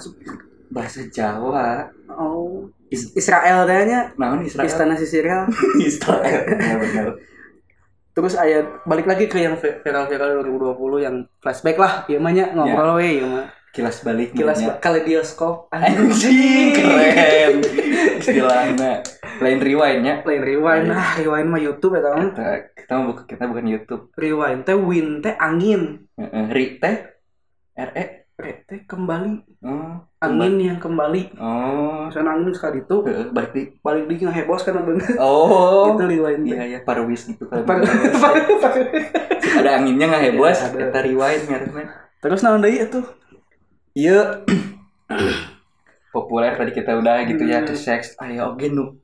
[0.73, 1.86] bahasa Jawa.
[2.10, 2.69] Oh.
[2.89, 4.69] Is- Israel teh nya naon Israel?
[4.69, 5.49] Istana Sisiria
[5.82, 6.41] Israel.
[6.62, 7.08] Ya benar
[8.13, 12.06] terus ayat balik lagi ke yang vi- viral-viral 2020 yang flashback lah.
[12.21, 12.53] Mah nya.
[12.53, 17.65] Ngobrol we ieu mah kilas balik kilas kaleidoskop anjing keren.
[18.21, 19.01] Istilahnya
[19.39, 20.15] lain rewind ya.
[20.22, 20.88] Lain rewind.
[20.89, 24.04] Ah rewind mah YouTube eta mah kita kita mau buka kita bukan YouTube.
[24.13, 26.06] Rewind teh win teh angin.
[26.13, 26.96] Heeh, ri teh?
[27.74, 29.34] Re re teh kembali.
[29.63, 31.36] Oh angin yang kembali.
[31.36, 32.08] Oh.
[32.08, 32.96] Misalnya angin sekali itu
[33.30, 35.91] balik di balik di ngehebos kan bener oh.
[35.91, 37.63] Itu rewind iya teh ya parwis gitu kan.
[39.54, 40.78] Ada anginnya nggak hebos Iya, ada.
[40.88, 41.84] kita rewind ngaranna
[42.17, 43.00] terus naon deui itu?
[43.93, 44.41] Iya.
[46.13, 47.67] Populer tadi kita udah gitu ya Hmm.
[47.67, 49.02] ke seks ayo oke nu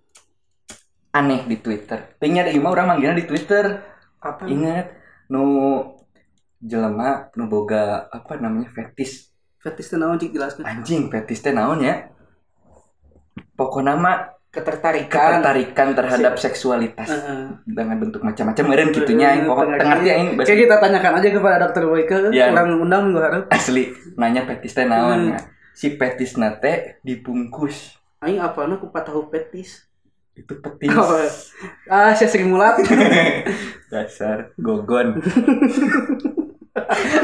[1.12, 2.16] aneh di Twitter.
[2.18, 3.66] Tinggal di mah orang manggilnya di Twitter.
[4.20, 4.46] Apa?
[4.46, 4.94] Ingat
[5.30, 5.44] nu
[6.60, 9.32] jelema nu boga apa namanya fetis.
[9.60, 10.32] Fetis teh naon cik?
[10.32, 12.08] Jelaskan anjing fetis teh naon ya?
[13.56, 15.14] Pokoknya mah ketertarikan.
[15.40, 17.06] ketertarikan terhadap seksualitas.
[17.06, 17.42] Heeh.
[17.70, 19.46] dengan bentuk macam-macam meren gitunya aing.
[19.46, 22.50] Pokok aing bahasa Kayak kita tanyakan aja kepada dokter Boyke, Iya.
[22.50, 23.46] orang undang gue harap.
[23.52, 25.34] asli nanya fetis teh naon Hmm.
[25.34, 25.40] ya.
[25.74, 27.96] si fetis nate dibungkus.
[28.20, 29.88] Aing apa na kupat tahu petis.
[30.40, 31.08] Itu petis Oh,
[31.88, 32.80] ah, saya sering mulat.
[33.92, 35.18] dasar gogon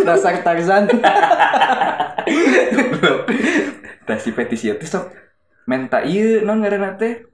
[0.04, 0.90] Dasar Tarzan.
[4.06, 5.10] Tah si petis ieu teh sok
[5.66, 7.26] menta ieu non ngaranna teh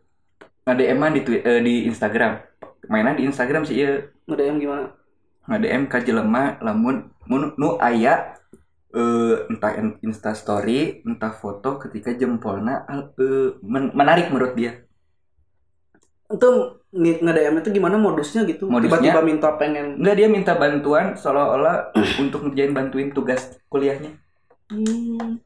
[0.64, 2.38] nge-DM di Twi- eh, di Instagram.
[2.88, 3.82] Mainan di Instagram sih
[4.26, 4.94] Udah yang gimana?
[5.50, 8.38] nge-DM ka jelema lamun mun nu aya
[8.92, 14.84] eh entah in- Insta story, entah foto ketika jempolna al- eh, men- menarik menurut dia.
[16.32, 16.50] Itu
[16.92, 18.66] nge-DM itu gimana modusnya gitu?
[18.66, 19.00] Modusnya?
[19.10, 19.98] Tiba-tiba minta pengen.
[19.98, 24.12] Enggak dia minta bantuan seolah-olah untuk ngerjain bantuin tugas kuliahnya.
[24.68, 25.40] Hmm,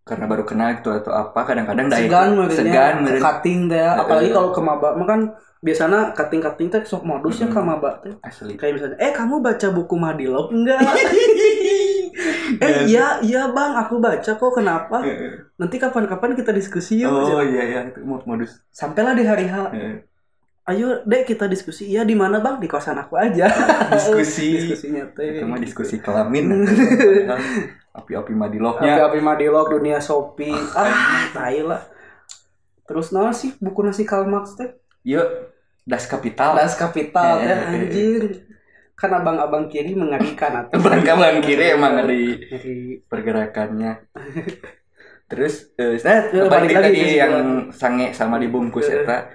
[0.00, 3.22] Karena baru kenal gitu atau apa kadang-kadang da segan itu- segan meureun.
[3.22, 5.20] cutting teh apalagi kalau ke maba kan
[5.60, 7.54] biasanya cutting cutting teh sok modusnya Mm-mm.
[7.56, 8.54] ke maba teh asli.
[8.54, 10.82] kayak misalnya eh kamu baca buku Madilog enggak
[12.56, 15.52] eh Dan- iya iya bang aku baca kok kenapa Heeh.
[15.54, 18.58] nanti kapan-kapan kita diskusi yuk Oh iya iya itu mod- modus.
[18.70, 19.56] sampailah di hari H
[20.62, 23.50] ayo dek kita diskusi iya di mana bang di kosan aku aja
[23.92, 24.70] Diskusi.
[24.70, 26.62] diskusinya teh Itu mah diskusi kelamin.
[27.92, 28.94] Api-api madilognya.
[28.96, 31.82] api-api Madilog dunia Shopee ah tai lah
[32.86, 34.70] terus nah sih buku nasi Karl Marx teh
[35.02, 35.26] Yuk,
[35.82, 36.54] das kapital.
[36.54, 37.72] Das Kapital teh Eh, eh, eh.
[37.72, 38.22] anjir
[39.00, 42.36] kan abang-abang kiri mengerikan atau Bangkalan kiri emang dari
[43.08, 44.04] pergerakannya.
[45.30, 47.36] Terus, eh, nah, Ya, balik balik lagi tadi yang
[47.72, 49.00] sange sama dibungkus Eh.
[49.06, 49.32] eta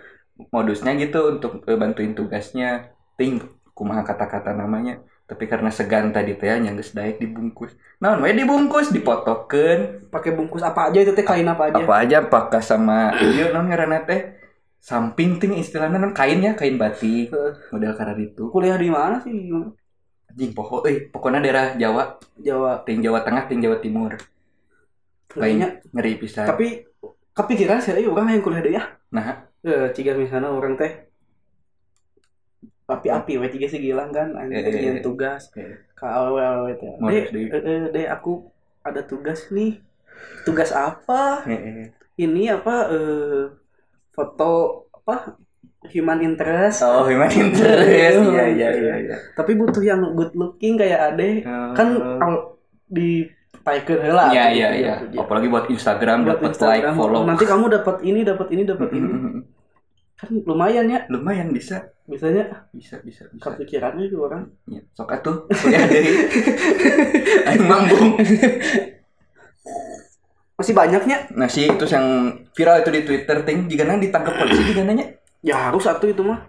[0.54, 2.94] modusnya gitu untuk eh, bantuin tugasnya.
[3.18, 3.42] Ting
[3.74, 5.02] kumaha kata-kata namanya.
[5.26, 10.12] Tapi karena segan tadi teh geus daek dibungkus naon we dibungkus dipotokeun.
[10.14, 11.26] Pakai bungkus apa aja itu teh?
[11.26, 11.82] Kain apa aja?
[11.82, 14.45] Apa aja pakai sama ieu naon ngaranna teh
[14.86, 17.34] samping ting istilahnya non kain ya kain batik
[17.74, 18.44] model karena itu.
[18.54, 19.34] Kuliah di mana sih?
[20.30, 22.22] Anjing pokok eh pokoknya daerah Jawa.
[22.38, 22.86] Jawa.
[22.86, 24.14] Ting Jawa Tengah ting Jawa Timur.
[25.34, 26.46] Kayaknya ngeri pisan.
[26.46, 26.86] Tapi
[27.34, 28.84] kepikiran sih ayo orang yang kuliah deh ya.
[29.10, 29.50] Nah.
[29.66, 31.10] Eh jika misalnya orang teh.
[32.86, 34.38] Api-api we tiga sih gilang kan?
[34.38, 35.02] Anjing Eh, eh, eh.
[35.02, 35.50] tugas.
[35.98, 37.50] Ke awal Modus deh.
[37.50, 38.54] eh, eh, deh aku
[38.86, 39.82] ada tugas nih.
[40.46, 41.42] Tugas apa?
[42.22, 43.65] Ini apa eh
[44.16, 44.52] foto
[44.96, 45.36] apa
[45.86, 51.14] human interest oh human interest iya iya iya iya tapi butuh yang good looking kayak
[51.14, 51.44] ade
[51.76, 52.18] kan Oh.
[52.18, 52.46] al-
[52.86, 53.26] di
[53.62, 54.94] taikeun heula Iya gitu, iya iya.
[55.04, 55.18] gitu.
[55.20, 57.26] Apalagi buat Instagram Buat dapat like, follow.
[57.26, 59.08] nanti kamu dapat ini dapat ini dapat ini
[60.16, 61.92] kan lumayan ya Lumayan bisa.
[62.06, 63.42] biasanya Bisa bisa bisa.
[63.44, 66.14] kepikirannya itu orang Ya, sok atuh kuliah deui.
[67.50, 68.14] Aing mambung.
[70.56, 71.28] masih banyaknya.
[71.36, 73.68] Nah sih itu yang viral itu di Twitter ting.
[73.68, 75.06] Jika nang ditangkap polisi juga nanya.
[75.46, 76.42] ya harus satu itu mah.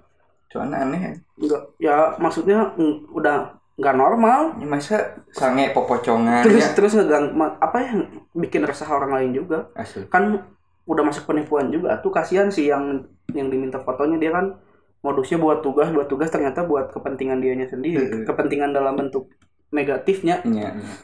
[0.48, 1.12] Soalnya aneh ya.
[1.36, 4.56] enggak ya maksudnya mm, udah nggak normal.
[4.56, 6.72] Ini masa sange popocongan terus ya.
[6.72, 7.98] terus ngegang apa yang
[8.32, 9.68] bikin resah orang lain juga.
[9.76, 10.08] Asli.
[10.08, 10.40] kan
[10.86, 11.98] udah masuk penipuan juga.
[12.00, 14.16] Tuh kasihan sih yang yang diminta fotonya.
[14.16, 14.56] Dia kan
[15.04, 16.32] modusnya buat tugas buat tugas.
[16.32, 18.24] Ternyata buat kepentingan dianya sendiri.
[18.24, 19.28] Kepentingan dalam bentuk
[19.74, 20.40] negatifnya.
[20.46, 20.94] Iya, iya.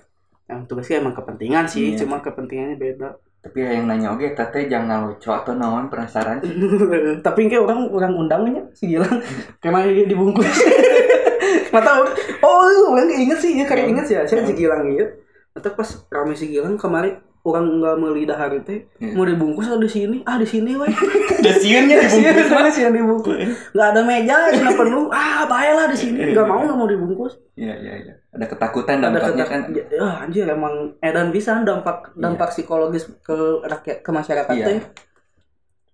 [0.52, 2.04] Yang tugasnya emang kepentingan sih Iya.
[2.04, 3.08] cuma kepentingannya beda.
[3.42, 6.52] Tapi yang nanya oke tete jangan lucu atau naon penasaran sih.
[7.26, 9.18] tapi kayak orang orang undangnya si Gilang.
[9.64, 10.46] Karena dia dibungkus.
[11.72, 12.02] Nggak tahu
[12.44, 15.08] oh orang inget sih ya karena inget sih ya saya si Gilang iya.
[15.56, 19.12] Atau pas rame si Gilang kemarin orang nggak mau lidah hari teh Iya.
[19.12, 20.22] mau dibungkus ah di sini?
[20.22, 20.86] Ah di sini weh.
[21.42, 22.38] Udah siunnya dibungkus.
[22.46, 23.36] Iya, sih yang dibungkus.
[23.70, 26.18] Nggak ada meja cuma penuh ah baiklah di sini.
[26.30, 27.34] Nggak mau nggak mau dibungkus.
[27.54, 28.14] Iya iya iya.
[28.30, 29.90] Ada ketakutan ada dampaknya ketak kan.
[29.90, 34.66] ya, anjir emang edan bisa dampak dampak psikologis ke rakyat ke masyarakat Iya.
[34.68, 34.80] teh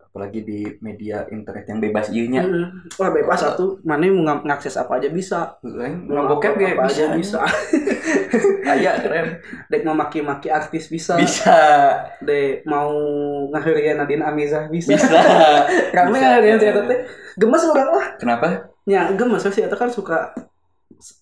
[0.09, 2.41] Apalagi di media internet yang bebas ieu nya.
[2.41, 2.91] Mm.
[2.97, 6.97] wah bebas satu mana mau ng- ngakses apa aja bisa mau ngabokep ge apa bisa
[6.97, 7.39] aja bisa
[8.73, 9.27] Aya keren.
[9.67, 11.55] dek mau maki-maki artis bisa Bisa.
[12.19, 12.91] dek mau
[13.49, 15.13] ngahirian Nadine Amizah bisa Bisa.
[15.97, 16.25] kami Bisa.
[16.25, 16.99] ngahirian si Eta teh
[17.37, 18.47] gemes orang lah Kenapa?
[18.85, 20.33] ya gemes si Eta kan suka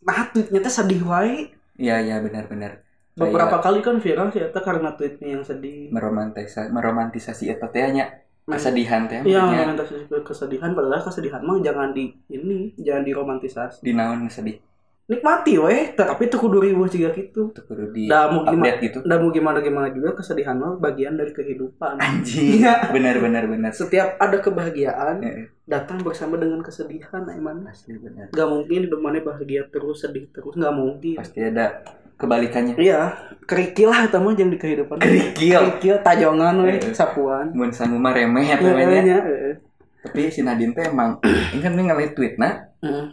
[0.03, 2.81] nah tweetnya teh sedih wae Iya iya benar-benar.
[3.15, 8.09] beberapa kali kan viral si Eta karena tweetnya yang sedih meromantisasi meromantisasi eta teh nya
[8.47, 13.83] kesedihan teh Iya, romantisasi kesedihan padahal kesedihan mah jangan di ini, jangan diromantisasi.
[13.83, 14.63] di naon sedih
[15.07, 17.55] Nikmati weh, tapi tuh kudu riweuh juga gitu.
[17.55, 21.15] itu kudu di Da mau gimana, gitu da mau gimana gimana juga kesedihan mah bagian
[21.15, 21.95] dari kehidupan.
[21.97, 22.91] anjing Iya.
[22.91, 25.47] benar benar benar Setiap ada kebahagiaan Heeh.
[25.63, 27.67] datang bersama dengan kesedihan, Aiman.
[27.67, 31.15] asli benar Gak mungkin hidup mana bahagia terus, sedih terus, gak mungkin.
[31.15, 33.13] pasti ada kebalikannya Iya,
[33.45, 34.99] kerikil lah mah yang di kehidupan.
[34.99, 37.53] kerikil Kerikil, tajongan weh, sapuan.
[37.53, 39.53] mun sanggup mah remeh ya namanya iya.
[40.01, 41.21] tapi si Nadine teh emang
[41.53, 43.07] ini kan ngeliat tweet nah Heeh.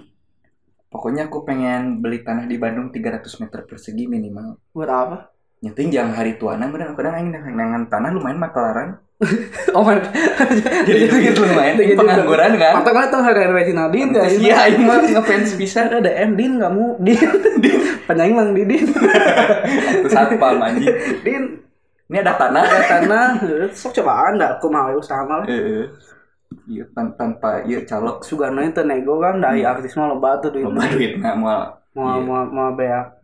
[0.87, 5.17] pokoknya aku pengen beli tanah di Bandung 300 meter persegi minimal Buat apa?
[5.59, 9.02] nyeting jangan hari tuana bener kadang aing nangan tanah lumayan makelaran
[9.73, 9.97] Oh, man.
[10.83, 11.99] jadi itu gitu lumayan Gitu, gitu.
[11.99, 14.23] pengangguran kan Mantap kan tuh hari Resi Nadine ya.
[14.27, 17.19] Iya aing mah ngefans bisa Ada DM Din kamu Din
[18.03, 18.85] Penyanyi Mang Didin
[19.97, 20.93] Itu satpam anjing.
[21.21, 21.43] Din
[22.05, 22.61] Ini ada tanah.
[22.61, 23.25] ada tanah
[23.71, 25.89] sok coba anda aku mau usaha malah Heeh.
[26.65, 30.63] Iya tan- tanpa iya calok Sugana itu nego kan dari artis mah loba tuh duit
[30.63, 32.21] loba duit moal mau Iya.
[32.21, 33.22] mau mau beak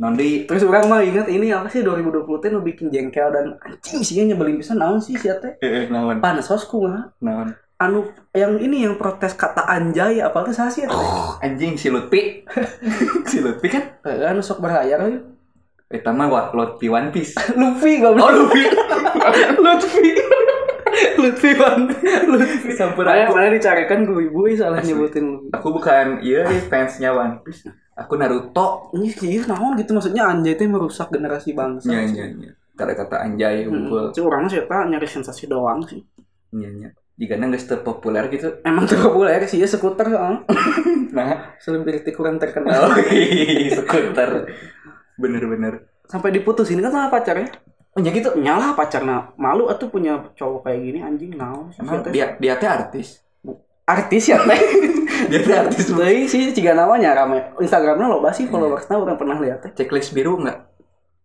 [0.00, 4.00] nondi terus orang mah ingat ini apa sih 2020 teh nu bikin jengkel dan anjing
[4.00, 6.18] sih nyebelin bisa naon sih sia teh heeh naon?
[6.24, 7.52] Panas hosku mah naon?
[7.76, 10.94] Anu yang ini yang protes kata anjay apa tuh sah sih teh
[11.44, 12.46] anjing si Lutfi.
[13.30, 13.84] Si Lutfi kan?
[14.04, 15.20] Eh, anu sok berlayar euy.
[15.92, 17.36] eta mah wa Lutfi One Piece.
[17.60, 18.64] Luffy oh goblok Lutfi.
[21.20, 21.80] Lutfi bang
[22.32, 22.70] Lutfi.
[22.74, 23.36] Sampur mana aku.
[23.36, 24.96] mana dicarikan gue ibu salah Asli.
[24.96, 25.26] nyebutin.
[25.52, 28.92] Luffy aku bukan iya iya, fansnya One Piece aku Naruto.
[28.96, 29.92] Ini iya naon gitu.
[29.92, 34.10] Maksudnya anjay itu merusak generasi bangsa nya nya nya kata-kata anjay unggul.
[34.16, 36.00] Cuma orang sih eta nyari sensasi doang sih.
[36.56, 36.88] Nya nya
[37.20, 38.58] jika geus teu populer gitu.
[38.64, 40.42] Emang terpopuler sih ya skuter soalnya.
[41.12, 41.60] Nah.
[41.60, 42.88] Selebriti kurang terkenal.
[42.88, 44.48] Oh iya, skuter.
[45.20, 47.52] Bener-bener sampai diputusin kan sama pacarnya?
[47.92, 48.32] Oh nya gitu.
[48.40, 49.36] Nyalah pacarnya.
[49.36, 51.36] Malu atuh punya cowok kayak gini anjing.
[51.36, 53.20] Naon sih emang dia dia teh artis
[53.86, 54.38] artis ya?
[54.42, 54.60] Teh
[55.30, 55.90] dia teh artis.
[55.92, 57.54] Deui sih jika namanya rame.
[57.62, 59.62] Instagramnya loba sih followersnya orang pernah lihat.
[59.62, 60.58] Teh checklist biru nggak?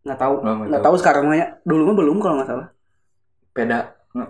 [0.05, 0.35] Nggak tahu.
[0.41, 0.95] Oh, nggak nggak tahu.
[1.01, 1.47] sekarang mah ya.
[1.65, 2.67] dulu mah belum kalau nggak salah.
[3.51, 3.79] Peda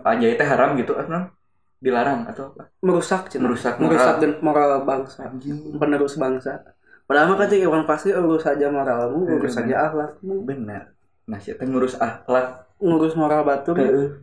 [0.03, 1.31] aja itu haram gitu kan
[1.77, 2.73] dilarang atau apa?
[2.81, 3.45] Merusak cina.
[3.45, 3.93] Merusak moral.
[3.93, 5.29] merusak dan moral bangsa.
[5.29, 5.77] Anjing.
[5.77, 6.63] Penerus bangsa.
[7.07, 9.55] Padahal mah kan cek orang pasti urus saja moralmu urus Bener.
[9.55, 10.43] saja akhlakmu.
[10.43, 12.71] Benar nah siapa ngurus akhlak.
[12.79, 14.15] Ngurus moral batu Heeh.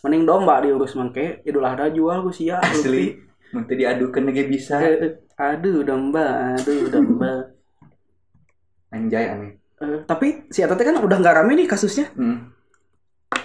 [0.00, 3.14] Mending domba diurus mangke idul adha jual ku sia asli.
[3.50, 4.78] Nanti diadukan lagi bisa.
[4.78, 5.12] Heeh.
[5.40, 7.32] aduh domba aduh domba.
[8.94, 12.12] Anjay aneh Eh, tapi si Eta kan udah nggak rame nih kasusnya.
[12.12, 12.52] Hmm.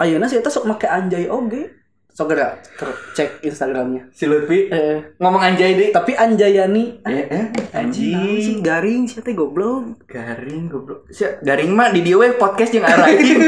[0.03, 1.71] ayeuna si Eta sok make anjay oge
[2.15, 2.63] sok gerak
[3.12, 4.08] cek Instagramnya.
[4.15, 4.71] Si Lutfi?
[4.71, 5.89] Eh, ngomong anjay deh.
[5.91, 7.04] Tapi Anjayani.
[7.04, 8.63] Eh, eh anjing.
[8.63, 10.08] Garing si Eta goblok?
[10.08, 11.12] Garing goblok.
[11.12, 13.43] Si- garing mah di dia we podcast yang arahin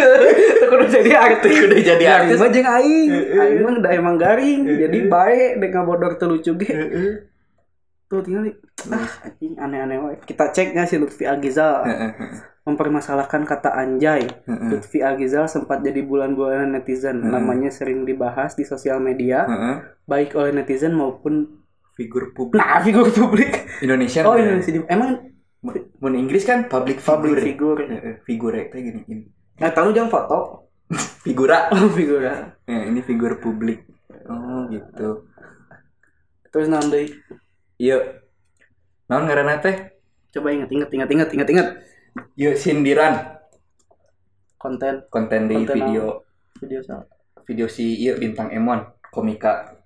[0.68, 1.56] udah jadi artis.
[1.64, 2.38] Udah jadi garing artis.
[2.44, 3.10] mah jeung aing.
[3.16, 3.40] Heeh.
[3.40, 6.76] aing mah udah emang garing jadi bae dek ngabodor teu lucu ge.
[8.12, 8.52] Tuh tinggal
[8.92, 11.88] ah anjing aneh-aneh kita cek ya si Lutfi Agizal
[12.68, 14.28] mempermasalahkan kata anjay.
[14.44, 17.24] Lutfi Agizal sempat jadi bulan-bulanan netizen.
[17.24, 17.32] Heeh.
[17.32, 19.48] namanya sering dibahas di sosial media.
[19.48, 19.76] Heeh.
[20.04, 21.64] baik oleh netizen maupun
[21.96, 22.60] figur publik.
[22.60, 23.68] Nah figur publik.
[23.80, 24.36] Indonesia oh.
[24.36, 25.32] Indonesia di- emang
[26.00, 27.44] mun Inggris kan public public figure.
[27.44, 29.24] Figure Heeh, figure kayak gini ini
[29.58, 30.40] nah tahu jangan foto.
[31.26, 31.68] Figura.
[31.74, 32.56] Oh figura.
[32.64, 33.84] Ya, ini figur publik.
[34.30, 35.28] Oh gitu.
[36.48, 37.12] Terus nanti
[37.76, 38.22] iya.
[39.10, 39.98] Naon ngaranna teh?
[40.32, 41.68] Coba ingat ingat ingat ingat ingat ingat
[42.36, 43.38] Yuk sindiran.
[44.58, 45.06] Konten.
[45.08, 46.26] Konten di Konten video.
[46.58, 47.06] video sa
[47.46, 49.78] video si iya bintang Emon komika.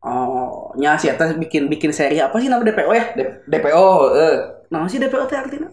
[0.00, 3.04] Oh nya si eta bikin bikin seri apa sih nama DPO ya?
[3.12, 4.36] D- DPO eh
[4.70, 5.68] nah sih DPO teh artinya?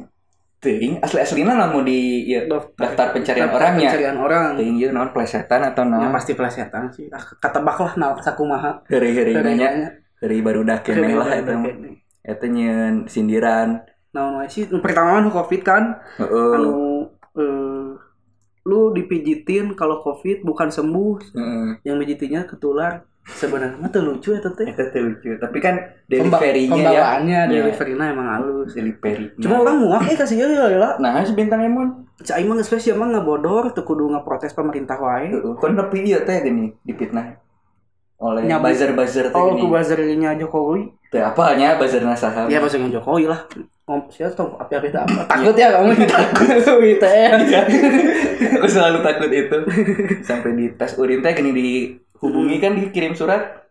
[0.58, 4.44] Teuing asli aslina namun di iya, daftar pencarian Daftar orangnya pencarian orang.
[4.58, 7.08] Teuing ieu naon plesetan atau Ya naon pasti plesetan sih.
[7.08, 8.82] Ah, ketebak lah nah sakumaha.
[8.90, 11.64] hari-hari nanya hari baru dah kene lah Nah,
[12.26, 13.80] eta nyeun sindiran
[14.14, 15.84] wae sih pertama kan Covid kan
[16.18, 17.90] heeh anu eh,
[18.68, 23.08] lu dipijitin kalau Covid bukan sembuh, heeh yang mijitinya ketular.
[23.28, 24.72] Sebenarnya teu lucu ya teh.
[24.72, 25.76] eta teh lucu tapi kan
[26.08, 27.52] delivery-nya ya Pembawaannya Ya.
[27.52, 28.72] delivery-nya emang halus.
[28.72, 30.96] delivery Cuma orang muak ya kasih ya lah.
[30.96, 32.08] nah si bintang Emon
[32.48, 35.36] mah geus spesial mah ngabodor teu kudu ngaprotes pemerintah wae.
[35.60, 37.36] Kan nepi ieu teh gini dipitnah
[38.18, 38.74] oleh Nyabut.
[38.74, 40.90] buzzer-buzzer teh Oh, ku buzzernya Jokowi.
[41.08, 42.50] Teu apa nya buzzerna saha?
[42.50, 43.46] Ya buzzernya Jokowi lah.
[43.86, 45.32] Ngom siapa tuh api-api tak apa.
[45.32, 46.50] Takut ya kamu takut
[46.84, 47.30] gitu ya.
[48.58, 49.58] Aku selalu takut itu.
[50.22, 53.67] Sampai di tes urin teh gini dihubungi kan dikirim surat.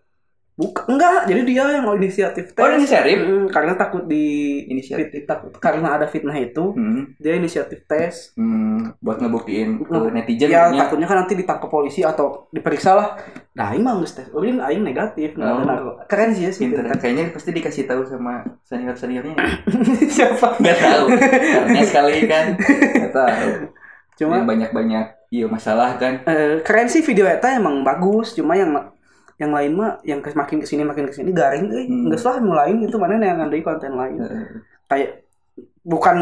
[0.56, 2.58] Bukan enggak, jadi dia yang mau inisiatif tes.
[2.58, 3.12] Oh, inisiatif?
[3.18, 4.24] Mm, karena takut di
[4.66, 5.12] Inisiatif.
[5.12, 8.32] fit- takut karena ada fitnah itu, Hmm, dia inisiatif tes.
[8.32, 10.08] hmm, buat ngebuktiin ke Hmm.
[10.10, 10.80] netizen ya nya.
[10.82, 13.20] takutnya kan nanti ditangkap polisi atau diperiksa lah.
[13.52, 14.32] Nah, aing mah geus tes.
[14.32, 15.60] Urin aing negatif, Oh.
[15.60, 16.08] narkoba.
[16.08, 16.64] Keren sih ya sih.
[16.66, 16.88] Pinter.
[16.90, 19.36] Kayaknya pasti dikasih tahu sama senior seniornya.
[20.16, 20.56] Siapa?
[20.56, 21.04] Nggak tahu.
[21.12, 22.46] Karena sekali kan.
[22.56, 23.48] Nggak tahu.
[24.16, 26.24] Cuma banyak-banyak iya masalah kan.
[26.24, 28.72] eh, keren sih video eta emang bagus, cuma yang
[29.36, 32.08] yang lain mah yang makin ke sini makin ke sini garing euy Hmm.
[32.08, 34.44] geus lah nu lain itu mana yang ngandai konten lain Heeh.
[34.86, 35.10] kayak
[35.82, 36.16] bukan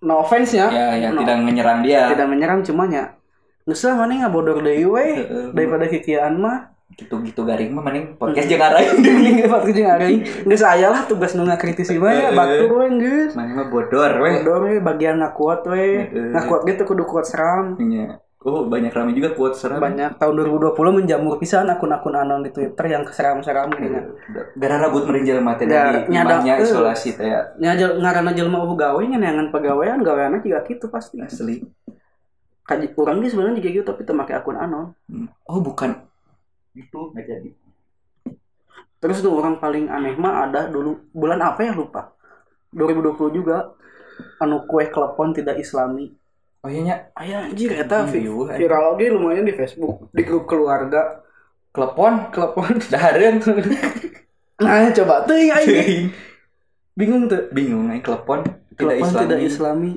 [0.00, 1.22] no offense ya Ya, ya No.
[1.22, 2.10] tidak menyerang dia.
[2.10, 3.14] tidak menyerang cuma nya
[3.62, 5.46] geus lah mana ngabodor deui we Heeh.
[5.50, 8.94] daripada kikian mah gitu-gitu garing mah mending podcast jeung arahin.
[9.02, 13.52] Ini Pak kerja ngaring geus aya lah tugas nu ngakritisi ya batur we geus Mana
[13.54, 14.40] mah bodor weh.
[14.40, 16.30] bodor we bagian ngakuat we Heeh.
[16.32, 18.18] ngakuat gitu kudu kuat seram Iya.
[18.46, 19.82] Oh, banyak rame juga quote seram.
[19.82, 23.98] banyak tahun 2020 menjamur pisan akun-akun anon di Twitter yang seram-seram gini
[24.54, 26.62] Gara rambut merinjal mati Da- dari nyada- imahnya eh.
[26.62, 27.42] isolasi teh ya.
[27.56, 31.58] nya jel- ngaranna jelema eueuh gawe nya neangan pegawaian gaweanna juga gitu pasti asli.
[32.62, 35.26] kaji urang ge sebenarnya juga gitu tapi teu make akun anon Hmm.
[35.44, 36.06] Oh, bukan.
[36.72, 37.50] Itu nggak jadi.
[38.96, 42.14] terus tuh orang paling aneh mah ada dulu bulan apa ya lupa
[42.70, 43.70] 2020 juga
[44.38, 46.10] anu kue klepon tidak islami
[46.66, 48.58] Oh iya nya, Ayah anjir eta vi- Iya, eh.
[48.58, 51.22] viral oge lumayan di Facebook di grup keluarga.
[51.70, 52.34] Klepon?
[52.34, 52.82] Klepon.
[52.92, 53.38] Dahareun.
[54.66, 55.22] nah coba.
[55.30, 56.10] Tuh ya aing
[56.98, 57.46] bingung tuh.
[57.54, 58.42] Bingung ai klepon
[58.74, 59.22] tidak islami.
[59.22, 59.92] tidak islami.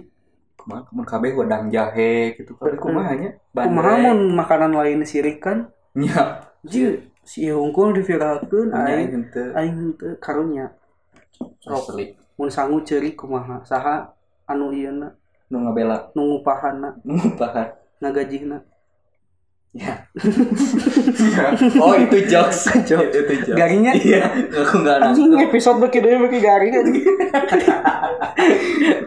[0.61, 2.53] Kumaha mun kabeh wedang jahe gitu.
[2.53, 3.33] Tapi kumaha nya?
[3.49, 5.73] kumaha mun makanan lain sirik kan?
[5.97, 6.45] Nya.
[6.61, 9.57] Ji, si hungkul diviralkeun aing henteu.
[9.57, 10.69] aing teu karunya
[11.65, 12.13] Asli.
[12.37, 13.65] mun sangu ceurik kumaha.
[13.65, 14.13] Saha
[14.45, 15.17] anu ieuna
[15.49, 17.73] Nu ngabela nu ngupahanna ngupahan.
[17.99, 18.63] ngagajihna
[19.69, 20.01] Ya.
[21.77, 22.73] oh, itu jokes.
[22.89, 23.13] Jokes.
[23.13, 23.53] itu jokes.
[23.53, 26.73] garingnya Iya, aku enggak anjing episode deui beki garing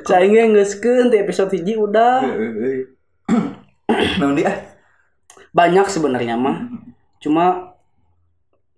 [0.06, 2.22] cai ge geuskeun ti episode hiji udah
[4.22, 4.70] Naon dia?
[5.50, 6.70] banyak sebenarnya mah
[7.18, 7.71] cuma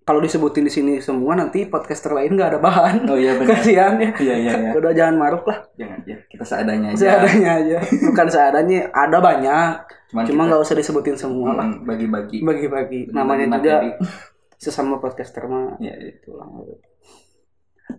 [0.05, 3.57] kalau disebutin di sini semua nanti podcaster lain nggak ada bahan Oh iya benar.
[3.57, 4.71] kasihan ya Iya iya iya.
[4.71, 6.97] udah jangan maruk lah Jangan ya, kita seadanya aja.
[6.99, 9.73] seadanya aja bukan seadanya ada banyak
[10.07, 12.39] Cuman cuma nggak usah disebutin semua lah bagi-bagi.
[12.39, 14.05] bagi-bagi namanya Bagi-bagi juga
[14.63, 16.29] sesama podcaster mah Ya, itu.
[16.29, 16.47] itulah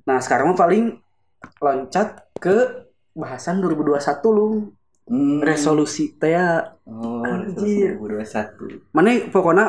[0.03, 0.99] nah sekarang mah paling
[1.59, 3.99] loncat ke bahasan 2021
[4.31, 4.49] lu
[5.07, 5.39] Hmm.
[5.39, 7.95] resolusi teh ya Oh, Anjir.
[7.95, 8.91] resolusi 2021.
[8.91, 9.67] mana pokoknya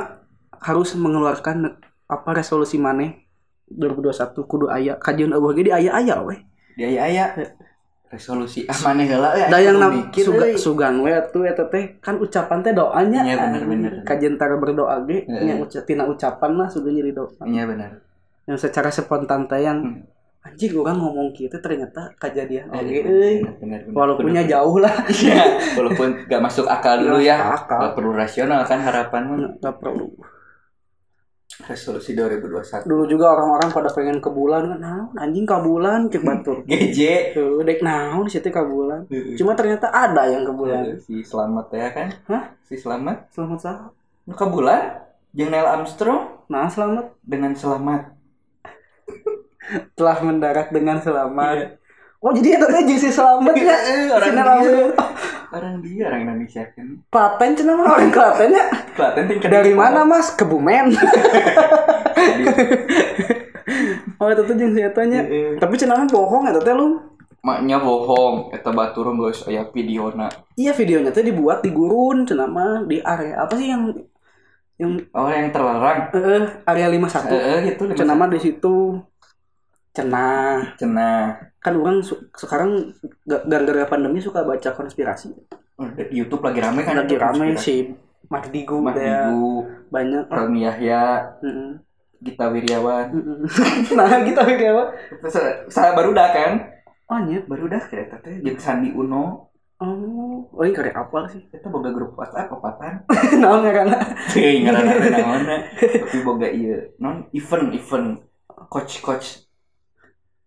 [0.57, 1.77] harus mengeluarkan
[2.07, 3.11] apa resolusi mana
[3.67, 6.39] 2021 kudu aya kajian eueuh ge di aya-aya we
[6.73, 7.25] Dia aya aya.
[8.07, 9.47] Resolusi ah maneh heula ya.
[9.47, 13.63] da yang mikir suga, sugan we atuh eta teh kan ucapan teh doanya Iya, bener,
[13.65, 13.91] bener.
[14.01, 15.43] kajian tara berdoa ge Heeh.
[15.43, 17.99] nya uca- tina ucapan lah sugan jadi doa Iya benar.
[18.43, 20.07] yang secara spontan teh yang Hmm.
[20.47, 22.87] anjing orang ngomong gitu ternyata kejadian oke
[23.59, 23.83] benar.
[23.91, 25.43] walaupunnya jauh lah Iya,
[25.75, 27.35] walaupun gak masuk akal dulu ya.
[27.51, 27.75] akal.
[27.81, 30.07] Nggak perlu rasional kan harapan nggak perlu
[31.65, 36.21] resolusi 2021 Dulu juga orang-orang pada pengen ke bulan kan, nah, anjing ke bulan cek
[36.21, 36.61] batur.
[36.69, 39.09] GJ Tuh, dek naon situ ke bulan.
[39.33, 41.01] Cuma ternyata ada yang ke bulan.
[41.01, 42.43] si selamat ya kan Hah?
[42.61, 43.77] si selamat Selamat sah.
[44.27, 45.01] ke bulan
[45.33, 48.15] Neil Armstrong Nah, selamat dengan selamat
[49.99, 51.75] telah mendarat dengan selamat.
[52.17, 52.25] Iya.
[52.25, 53.77] Oh, jadi jeung si selamat ya.
[54.17, 54.89] orang Si Neil dia
[55.53, 58.65] orang dia orang Indonesia kan Klaten cenah mah orang Klaten ya.
[58.97, 60.33] Klaten tingkat Dari mana, Mas?
[60.33, 60.89] Kebumen.
[64.19, 65.21] oh, itu tuh eta nya.
[65.29, 65.61] Heeh.
[65.61, 66.97] Tapi cenah mah bohong eta teh lu.
[67.47, 70.27] maknya bohong eta batur geus aya videona
[70.59, 73.87] Iya videonya tuh dibuat di gurun cenah mah di area apa sih yang
[74.75, 77.31] yang oh yang terlarang eh area 51.
[77.31, 78.99] eh itu Cenah mah di situ
[79.97, 82.93] cenah cenah kan orang su- sekarang
[83.23, 85.33] ga- gara-gara pandemi suka baca konspirasi
[85.97, 87.89] di YouTube lagi rame kan lagi rame si
[88.27, 91.79] Mardigu Mas ya Digu, banyak Helmi Yahya, mm-mm.
[92.19, 93.07] Gita Wirjawan.
[93.95, 94.83] Nah kita kayak apa
[95.31, 96.51] Sa- Saya baru dah kan?
[97.07, 99.47] oh iya Baru dah kereta teh jeung Sandi Uno.
[99.79, 103.07] oh oh ini karek apa sih Kita boga grup WhatsApp papatan.
[103.39, 103.95] nah karena
[104.27, 105.57] Teuing ngaranna naonna.
[106.03, 108.07] Tapi boga ieu non event event
[108.67, 109.46] coach coach.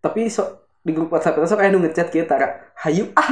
[0.01, 0.43] Tapi so
[0.81, 2.49] di grup WhatsApp itu sok kayak nu ngechat kita tara
[2.81, 3.29] hayu ah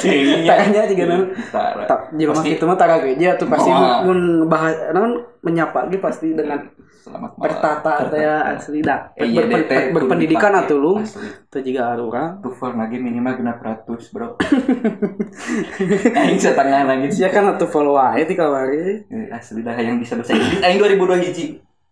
[0.00, 1.04] Teuing Taranya juga
[1.52, 1.84] Tara.
[1.84, 4.02] tak jadi itu mah tara geja tuh pasti Wah.
[4.02, 6.66] mun ngebahas non menyapa ge pasti dengan
[7.00, 7.44] Selamat malam.
[7.48, 9.56] tertata teh ya asli dah kudu
[9.92, 14.36] berpendidikan atuh lu itu juga orang Tuval lagi minimal genap ratus bro.
[16.20, 17.24] Aing setengah lagi sih.
[17.28, 19.04] Kan atuh follow wae ti kamari.
[19.08, 20.60] Eh, Asli dah yang bisa bahasa Inggris.
[20.60, 21.46] Aing 2002 hiji.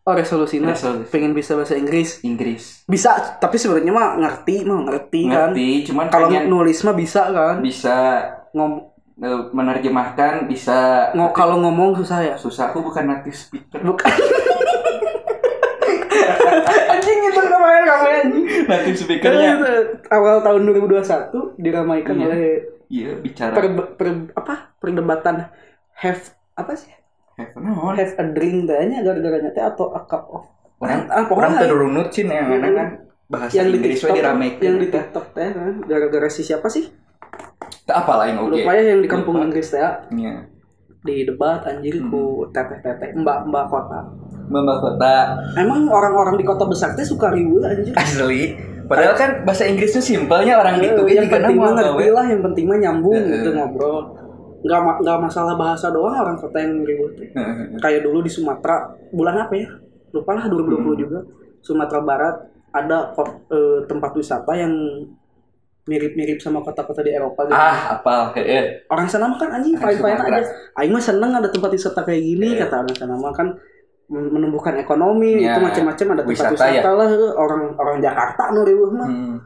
[0.09, 1.05] Oh resolusinya Resolusi.
[1.11, 2.25] pengen bisa bahasa Inggris.
[2.25, 2.81] Inggris.
[2.83, 5.53] Bisa, tapi sebenarnya mah ngerti mah ngerti, kan.
[5.53, 7.61] Ngerti, cuman Kalau pengen nulis mah bisa kan.
[7.61, 7.97] bisa
[8.49, 8.89] Ngom
[9.19, 12.35] eh, menerjemahkan bisa ngo kalau ngomong susah ya.
[12.35, 14.09] susah aku bukan native speaker Bukan.
[16.89, 18.45] anjing itu kemarin kemarin anjing.
[18.65, 19.53] native speakernya
[20.09, 21.05] awal tahun 2021
[21.57, 22.25] diramaikan Iya.
[22.25, 22.43] oleh
[22.89, 25.53] iya bicara per, per- apa perdebatan
[25.95, 26.23] have
[26.55, 26.89] apa sih
[27.39, 30.45] have no have a drink tanya gara-garanya teh atau a cup of
[30.79, 32.89] orang Ah, orang terurunut sih yang mana kan
[33.27, 34.97] bahasa yang di Inggris TikTok diramekeun yang di eta.
[35.01, 36.85] TikTok teh kan gara-gara si siapa sih?
[37.85, 38.51] Teu apa lain oke?
[38.55, 39.37] Lupa ya yang di kampung.
[39.39, 40.35] Inggris teh ya, Iya.
[40.99, 43.99] di debat anjir ku teteh-teteh mbak-mbak kota.
[44.49, 45.15] Mbak kota.
[45.55, 47.95] Emang orang-orang di kota besar teh suka riweuh anjir?
[47.95, 48.57] Asli.
[48.85, 52.65] Padahal kan bahasa Inggrisnya simpelnya orang gitu Eh, yang penting mah ngerti lah yang penting
[52.65, 54.17] mah nyambung gitu ngobrol
[54.69, 57.33] nggak nggak masalah bahasa doang orang kota yang riweuh teh
[57.79, 59.69] kayak dulu di Sumatera bulan apa ya
[60.11, 60.93] lupa lah 2020 Hmm.
[60.95, 61.19] juga
[61.59, 62.37] Sumatera Barat
[62.71, 63.17] ada
[63.49, 64.73] eh, tempat wisata yang
[65.85, 67.57] mirip-mirip sama kota-kota di Eropa gitu.
[67.57, 70.45] ah apal heeh orang sana mah kan anjing fine-fine aja.
[70.77, 72.69] Aing mah seneng ada tempat wisata kayak gini Iya.
[72.69, 73.57] kata orang sana mah kan
[74.07, 75.57] men- menumbuhkan ekonomi Iya.
[75.57, 76.93] itu macam-macam ada tempat Wisata, wisata, ya.
[76.93, 79.09] lah orang orang Jakarta nu riweuh mah.
[79.09, 79.37] hmm.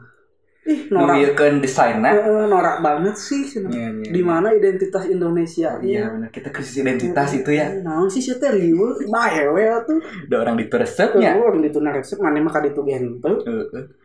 [0.63, 3.43] Ih norak Nuwiekeun desainna eh, norak banget sih.
[3.43, 3.67] cenah.
[3.67, 8.23] Iya, iya, Di mana identitas Indonesia iya benar kita krisis identitas itu ya Nah, sih
[8.23, 9.99] sih teh riweuh bae we tuh.
[9.99, 13.31] ada orang di resepnya Oh, orang dituna resep mana mah ka ditu gitu.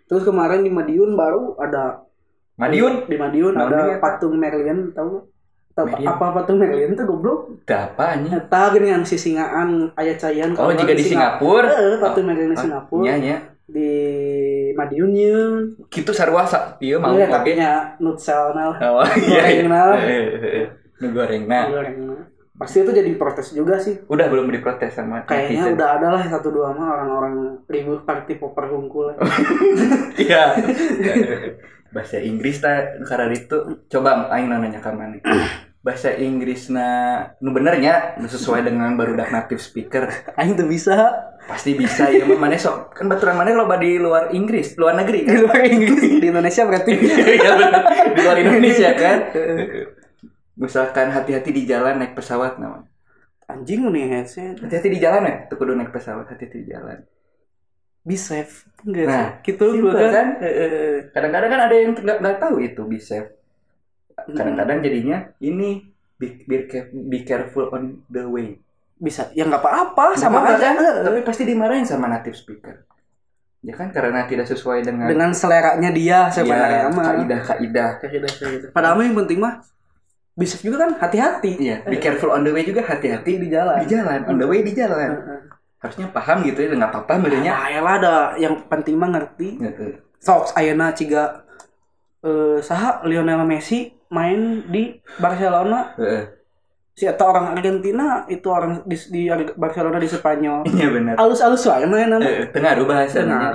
[0.05, 2.03] Terus kemarin di Madiun baru ada
[2.59, 4.19] Madiun di Madiun ada Pak?
[4.19, 5.31] patung Merlian tahu?
[5.73, 6.11] Tahu Merlian?
[6.11, 7.41] apa patung Merlian tuh goblok?
[7.71, 12.27] apa anjing Eta gini yang si singaan ayah cayan oh jika di Singapura Eh, patung
[12.27, 13.37] Merlian di Oh, Singapura nya nya
[13.69, 13.93] di
[14.73, 15.37] Madiun nya.
[15.87, 18.73] kitu sarua sa ieu mau Iya, oge tapi nya nutsel nah.
[18.73, 20.67] oh iya iya Goreng eh.
[20.99, 21.65] nu goreng nah
[22.59, 23.95] Pasti itu jadi protes juga sih.
[24.11, 25.75] udah belum diprotes sama Kayaknya netizen.
[25.79, 27.35] udah ada lah satu dua mah orang-orang
[27.71, 29.15] ribut party popper hungkul.
[30.19, 30.59] iya
[31.89, 33.57] bahasa Inggris ta karena itu
[33.87, 35.17] coba aing nanya ka mana
[35.79, 36.89] bahasa Inggrisna
[37.39, 40.95] nu benernya sesuai dengan barudak native speaker Aing tuh bisa
[41.47, 45.31] pasti bisa ya mana sok kan baturan mana loba di luar Inggris luar negeri di
[45.31, 46.93] kan luar Inggris di Indonesia berarti.
[47.01, 47.73] Bener.
[48.13, 49.19] di luar Indonesia kan
[50.63, 52.91] misalkan hati-hati di jalan naik pesawat namanya
[53.49, 54.59] Anjing nih headset.
[54.61, 57.01] hati-hati di jalan ya tuh kudu naik pesawat hati-hati di jalan
[58.09, 58.65] Be safe.
[58.89, 59.29] Enggak Nah?
[59.45, 60.41] Gitu kan?
[60.41, 61.13] Eh.
[61.13, 63.38] kadang-kadang kan ada yang nggak tahu itu be safe
[64.27, 65.85] kadang-kadang jadinya ini
[66.19, 66.67] be, be,
[67.07, 68.59] be careful on the way.
[68.99, 70.75] Bisa ya nggak apa-apa sama sama aja.
[70.75, 72.83] kan tapi pasti dimarahin sama native speaker.
[73.63, 78.71] Ya kan karena tidak sesuai dengan dengan seleranya dia sebenarnya ya, kaidah kaidah Kaidah, kaidah.
[78.71, 79.59] padahal yang penting mah
[80.39, 81.59] bisa juga kan hati-hati.
[81.59, 83.83] Iya be careful on the way juga hati-hati di jalan.
[83.83, 84.27] Di jalan.
[84.31, 85.43] On the way di jalan.
[85.79, 89.59] Harusnya paham gitu ya nggak apa-apa sebenarnya Nah, ya lah ada yang penting mah ngerti.
[90.23, 91.43] Sok ayeuna ciga
[92.23, 95.93] eh saha Lionel Messi main di Barcelona.
[96.93, 99.21] Si eta orang Argentina itu orang di, di
[99.55, 100.67] Barcelona di Spanyol.
[100.67, 103.55] Iya benar alus-alus wae mah nama Eh, tengah ada bahasa Nah,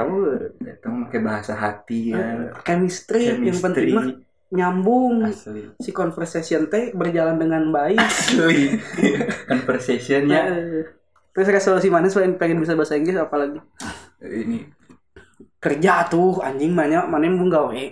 [0.63, 2.55] Itu pakai bahasa hati ya.
[2.63, 4.31] chemistry, yang penting mah Chemistry.
[4.47, 5.27] nyambung.
[5.27, 5.75] Asli.
[5.75, 7.99] si conversation teh berjalan dengan baik.
[7.99, 8.79] Asli.
[9.51, 10.83] Conversationnya Eh,
[11.35, 13.59] terus resolusi mana selain pengen bisa bahasa Inggris apalagi?
[14.21, 14.71] Ini.
[15.59, 17.83] Kerja tuh anjing banyak mana yang gawe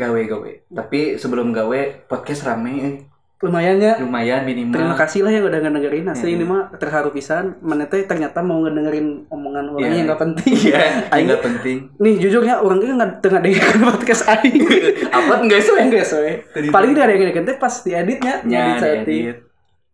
[0.00, 0.50] gawe gawe.
[0.72, 2.96] Tapi sebelum gawe podcast rame eh.
[3.40, 4.76] lumayan ya lumayan minimal.
[4.76, 6.36] terima kasih lah yang udah ngedengerin asli Hmm.
[6.36, 9.96] ini mah terharu pisan mana teh ternyata mau ngedengerin omongan orang Iya.
[9.96, 10.80] yang gak penting Iya,
[11.16, 11.78] Aing- nggak penting.
[11.96, 14.60] nih jujurnya orang itu nggak tengah dengerin podcast aing
[15.16, 15.72] Apa enggak sih?
[15.72, 16.04] enggak
[16.52, 19.36] Tadi- paling dia ada yang ngedengerin pas dieditnya Ya, edit.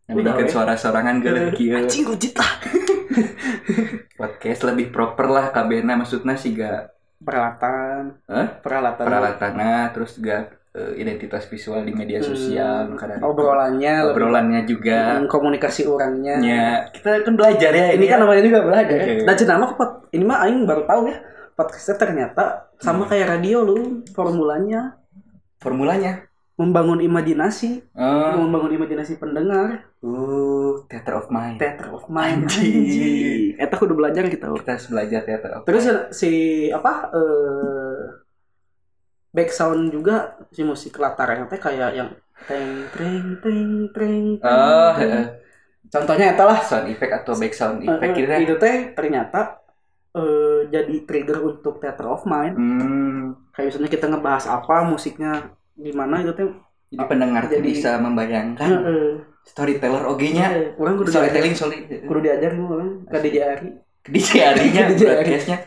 [0.04, 0.50] Yang Udah, bikin we.
[0.50, 1.74] suara-sorangan gue Eh, kieu.
[1.78, 2.50] anjing rujit lah
[4.16, 8.20] Podcast lebih proper lah kabena maksudnya sih gak peralatan.
[8.26, 8.46] Hah?
[8.58, 9.04] peralatan.
[9.04, 10.36] Peralatannya terus juga
[10.70, 15.16] eh, identitas visual di media sosial Hmm, kadang obrolannya lebih- obrolannya juga.
[15.16, 16.36] Hmm, komunikasi orangnya.
[16.38, 18.98] Ya kita kan belajar ya ini kan namanya juga belajar.
[18.98, 19.24] Oke.
[19.24, 19.66] dan cenama
[20.10, 21.16] ini mah aing baru tahu ya.
[21.54, 22.44] Podcastnya ternyata
[22.76, 23.10] sama Hmm.
[23.10, 23.76] kayak radio lu
[24.12, 25.00] formulanya.
[25.56, 27.84] Formulanya membangun imajinasi.
[27.92, 29.92] Oh membangun imajinasi pendengar.
[30.00, 31.60] Uh, theater of mind.
[31.60, 32.48] Theater of mind.
[32.48, 33.56] Anjing.
[33.56, 36.32] eta kudu belajar kita kita harus belajar theater of terus si
[36.68, 38.04] apa eh
[39.32, 42.08] back sound juga si musik latarnya teh kayak yang
[42.48, 45.24] teng teng teng teng mind oh heeh.
[45.88, 49.60] contohnya eta lah sound effect atau back sound Eh, effect eh, gitu itu teh ternyata
[50.16, 52.56] eh, jadi trigger untuk theater of mind.
[52.56, 53.22] Hmm.
[53.52, 56.46] kayak misalnya kita ngebahas apa musiknya gimana itu teh?
[56.86, 59.08] Jadi pendengar tuh Jadi- bisa membayangkan Heeh.
[59.42, 61.84] storyteller oge-nya Eh, orang kudu storytelling sorry.
[61.86, 63.68] Kudu diajar gue orang ke DJ Ari.
[64.06, 65.14] DJ Arinya DJ Ari.
[65.20, 65.58] broadcastnya.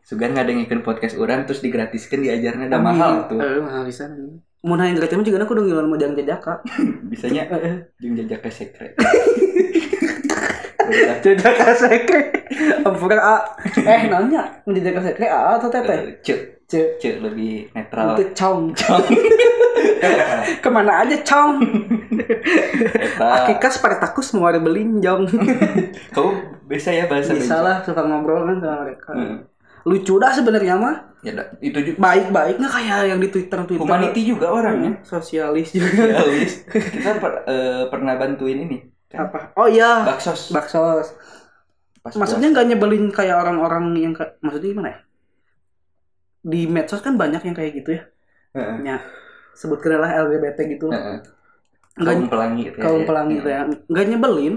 [0.00, 3.40] Sugan ngadengikeun podcast orang terus digratiskan diajarnya udah mahal tuh.
[3.40, 4.08] Eh mahal bisa
[4.58, 6.52] mau nanya gratis mah juga aku udah ngiluan mau jangan jajaka
[7.10, 7.74] bisanya Heeh.
[8.18, 8.92] jajak ke sekret
[11.20, 12.20] jajaka sekre.
[12.86, 13.36] Ampura A
[13.78, 14.62] eh nanya.
[14.64, 16.20] Mau jajaka sekre A atau teteh?
[16.24, 18.16] Cek cek cek lebih netral.
[18.16, 18.74] Itu cong.
[20.62, 21.58] Ke mana aja cong
[23.18, 25.26] akikas Spartacus mau ada belinjong
[26.14, 26.34] kau
[26.66, 29.10] bisa ya bahasa bisa lah suka ngobrol kan sama mereka.
[29.14, 29.38] Hmm.
[29.86, 30.96] lucu dah sebenarnya mah.
[31.24, 33.82] Ya itu juga baik-baik nggak kayak yang di Twitter Twitter.
[33.82, 35.00] Humanity juga orangnya.
[35.02, 36.12] Sosialis juga.
[36.12, 36.62] Realis.
[36.68, 38.78] kita per- eh, pernah bantuin ini
[39.08, 39.28] kan?
[39.28, 39.38] apa?
[39.56, 40.04] Oh iya.
[40.04, 40.52] Baksos.
[40.52, 41.12] Baksos.
[41.98, 44.98] Pas maksudnya nggak nyebelin kayak orang-orang yang kayak maksudnya gimana ya?
[46.40, 48.02] Di medsos kan banyak yang kayak gitu ya.
[48.56, 48.76] Heeh.
[48.80, 48.96] ya
[49.52, 51.20] sebutkan lah LGBT gitu Heeh.
[52.00, 53.06] nggak kaum pelangi gitu ya, kaum ya.
[53.10, 53.60] pelangi gitu ya.
[53.90, 54.54] Nggak nyebelin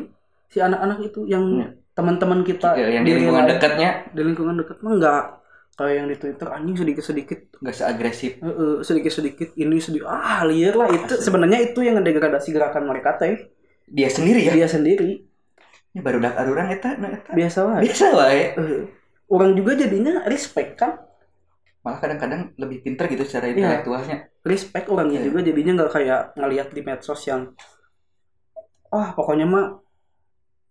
[0.47, 1.67] si anak-anak itu yang Iya.
[1.91, 3.89] teman-teman kita Ya, yang di lingkungan dekatnya.
[4.15, 5.23] di lingkungan dekat mah nggak.
[5.71, 7.39] Kayak yang di Twitter anjing sedikit-sedikit.
[7.59, 8.31] Nggak seagresif.
[8.39, 13.19] Eh, eh, sedikit-sedikit ini sedikit ah liar lah itu sebenarnya itu yang ngedegradasi gerakan mereka
[13.19, 13.50] teh
[13.91, 15.27] dia sendiri ya dia sendiri
[15.91, 18.43] ini baru dak orang eta nah, eta biasa lah biasa wae
[19.27, 21.03] orang juga jadinya respect kan
[21.81, 23.55] malah kadang-kadang lebih pinter gitu secara Iya.
[23.57, 25.27] intelektualnya respect orangnya Iya.
[25.27, 27.51] juga jadinya nggak kayak ngelihat di medsos yang
[28.87, 29.65] wah pokoknya mah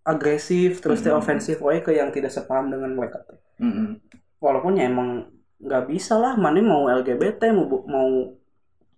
[0.03, 1.19] agresif terus teh Mhm.
[1.19, 4.01] ofensif wae ke yang tidak sepaham dengan mereka teh Mm-mm.
[4.39, 8.09] walaupun ya emang nggak bisa lah mana mau LGBT mau bu- mau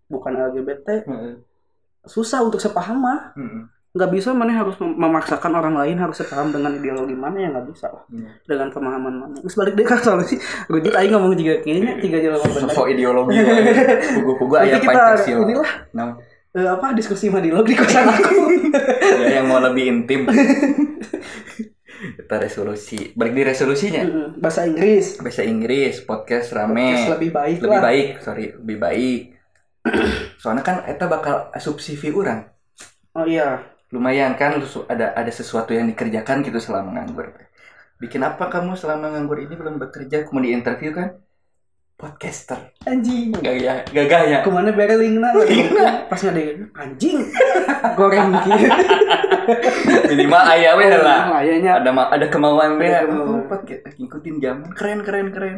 [0.07, 1.35] bukan LGBT Heeh.
[2.05, 3.67] susah untuk sepaham mah Mm-mm.
[3.93, 7.67] Nggak bisa mana harus mem- memaksakan orang lain harus sepaham dengan ideologi mana ya nggak
[7.69, 7.87] bisa.
[7.87, 8.31] Lah Iya.
[8.43, 9.35] dengan pemahaman mana.
[9.37, 10.41] Terus balik deh kan soalnya sih.
[10.67, 12.61] Rujit aing ngomong juga kayaknya tiga jalan benar.
[12.67, 13.63] Sosok ideologi wae.
[14.17, 15.41] pugu-pugu aya nanti kita Pancasila.
[15.45, 16.09] inilah nah,
[16.53, 18.37] eh, apa diskusi madilog di kosan aku.
[19.23, 20.25] Ya yang mau lebih intim.
[21.93, 23.13] Kita resolusi.
[23.13, 24.03] Balik di resolusinya.
[24.35, 25.21] Bahasa Inggris.
[25.21, 26.97] Bahasa Inggris podcast rame.
[26.97, 27.83] Podcast lebih baik lebih lah.
[27.85, 29.21] baik sorry lebih baik.
[30.41, 32.49] Soalnya kan eta bakal CV orang
[33.13, 33.61] oh iya
[33.93, 34.57] lumayan kan
[34.89, 37.37] ada ada sesuatu yang dikerjakan gitu selama nganggur.
[38.01, 40.25] Bikin apa kamu selama nganggur ini belum bekerja?
[40.27, 41.21] Kemudian di interview kan?
[42.01, 42.73] Podcaster.
[42.89, 43.37] Anjing.
[43.39, 45.37] Gaya gagahnya ke mana bereling nah
[46.11, 47.31] pas ngade anjing.
[47.95, 48.51] Goreng gitu.
[50.11, 51.21] Minimal ayah we lah.
[51.39, 51.79] Ayahnya.
[51.79, 53.07] Ada ada kemauan kemauan.
[53.07, 54.57] oh, podcast ngikutin jam.
[54.75, 55.57] Keren keren keren.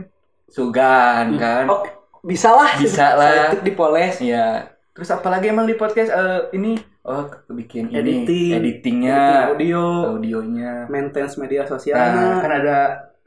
[0.50, 1.64] Sugan kan.
[1.70, 1.86] Oh
[2.24, 2.76] bisa lah.
[2.80, 3.52] Bisa lah.
[3.60, 4.18] Dipoles.
[4.18, 4.72] Iya.
[4.96, 6.10] Terus apalagi emang di podcast?
[6.10, 8.50] Eh, ini oh bikin ini Editing.
[8.54, 10.72] editingnya, Editing audio audionya.
[10.88, 11.96] maintenance media Nah, sosial
[12.40, 12.78] kan ada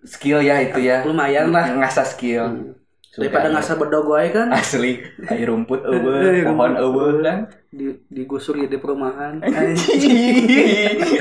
[0.04, 1.04] skill ya itu ya.
[1.04, 2.46] lumayan lah Ngasah skill.
[2.46, 2.74] Hmm.
[3.18, 7.50] daripada ngasah bedog wae kan asli air rumput eueuh, pohon eueuh kan.
[7.68, 9.42] di digusur di perumahan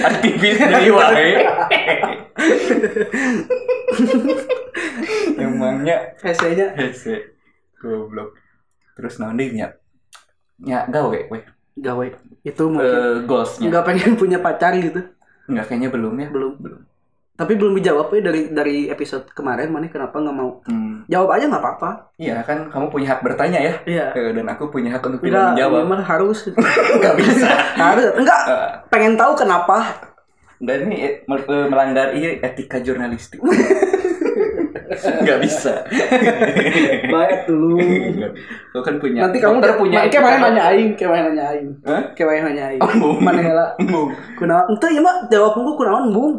[0.04, 1.28] Aktivis dari wae.
[5.36, 7.36] Emangnya hese-nya hese
[7.76, 8.34] goblok.
[8.92, 9.72] Terus naon deui nya?
[10.58, 11.38] Nya gawe we.
[11.76, 12.06] gawe
[12.46, 15.02] itu mungkin goalsnya nggak pengen punya pacar gitu.
[15.46, 16.28] Nggak kayaknya belum ya.
[16.30, 16.80] Belum belum.
[17.36, 20.64] Tapi belum dijawab ya dari dari episode kemarin mana kenapa nggak mau?
[20.64, 21.90] Hmm, jawab aja nggak apa-apa.
[22.16, 23.74] Iya kan kamu punya hak bertanya ya.
[23.84, 24.06] Iya.
[24.14, 25.84] Eh, dan aku punya hak untuk tidak menjawab.
[25.84, 26.48] memang harus.
[26.96, 27.50] Nggak bisa.
[27.82, 28.08] Harus.
[28.14, 30.00] Enggak Eh, pengen tahu kenapa.
[30.56, 33.36] Dan ini eh, mel- melanggar iya, etika jurnalistik
[34.94, 35.72] nggak bisa
[37.12, 37.76] baik dulu
[38.70, 41.68] Kau kan punya nanti kamu dokter punya kayak mana nanya aing kayak mana nanya aing
[41.82, 42.02] Hah?
[42.12, 43.16] kayak mana nanya aing Embung.
[43.18, 44.08] mana heula Embung.
[44.38, 46.34] kunaon ente ya mah jawab aku kunaon bung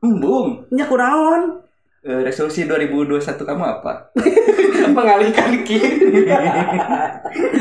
[0.00, 0.48] Embung.
[0.70, 1.60] nya kunaon
[2.02, 4.10] Eh, resolusi 2021 kamu apa?
[4.98, 6.26] mengalihkan kiri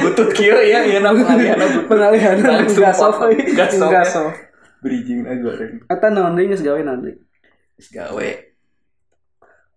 [0.02, 1.86] Butut kieu ya, ya nama pengalihan butut.
[1.86, 3.38] pengalihan Langsung gas off potong.
[3.54, 4.02] Gas off ya.
[4.02, 4.34] gas off
[4.82, 5.86] Bridging aja goreng.
[5.86, 6.82] Eta naon deui geus gawe?
[6.82, 8.30] Terus gawe.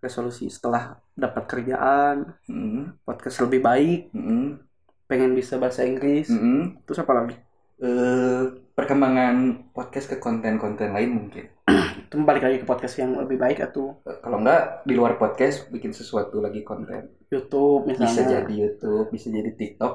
[0.04, 3.00] Resolusi setelah dapat kerjaan Hmm.
[3.00, 4.60] podcast lebih baik Hmm.
[5.04, 6.78] pengen bisa bahasa Inggris Hmm.
[6.82, 7.36] terus apa lagi
[7.76, 9.34] Eh, perkembangan
[9.70, 11.50] podcast ke konten-konten lain mungkin.
[12.06, 15.68] itu balik lagi ke podcast yang lebih baik atau Eh, Kalau enggak di luar podcast
[15.68, 17.10] bikin sesuatu lagi konten.
[17.26, 19.94] YouTube misalnya Bisa jadi YouTube, bisa jadi TikTok.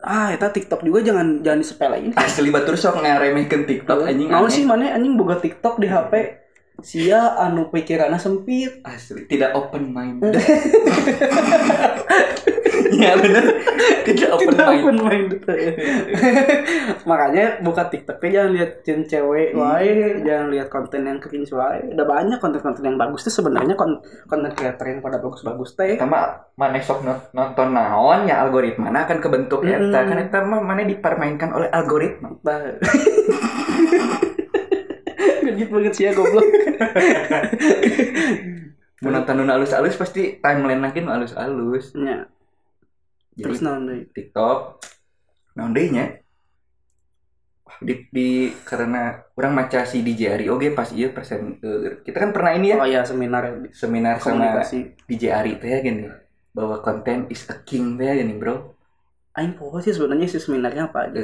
[0.00, 4.26] ah itu TikTok juga jangan jangan disepelein Asli batur sok ngaremehkeun TikTok anjing.
[4.26, 4.52] Naon aneh.
[4.52, 6.41] sih mana anjing boga TikTok di HP
[6.80, 10.24] sia anu pikiranna sempit Asli tidak open mind.
[12.92, 13.44] ya benar.
[14.02, 14.80] Tidak open Tidak mind.
[14.80, 15.30] open mind.
[17.08, 19.60] Makanya buka TikTok teh jangan lihat cewek Hmm.
[19.60, 19.92] wae,
[20.22, 21.92] jangan lihat konten yang cringe wae.
[21.92, 25.98] Udah banyak konten-konten yang bagus tuh sebenarnya kon konten creator yang pada bagus-bagus teh.
[25.98, 29.88] Sama mana sok non- nonton naon ya algoritma nah akan kebentuk Mm.
[29.88, 32.34] eta kan eta mah mana dipermainkan oleh algoritma.
[35.52, 36.42] Gejit banget sih ya goblok.
[39.02, 41.92] Mau nonton nu alus-alus pasti timeline makin alus-alus.
[41.98, 42.30] Nya,
[43.34, 44.06] Jadi terus naon deui?
[44.14, 44.78] TikTok
[45.58, 46.06] naon deui nya?
[47.82, 52.30] Di, di karena orang maca si DJ Ari oge pas iya persen eh, kita kan
[52.30, 54.62] pernah ini ya Oh iya seminar seminar sama.
[55.10, 56.06] DJ Ari teh ya gini
[56.54, 58.71] bahwa konten is a king teh ya gini bro
[59.32, 61.16] Aing poho sih sebenarnya sih seminarnya apa aja.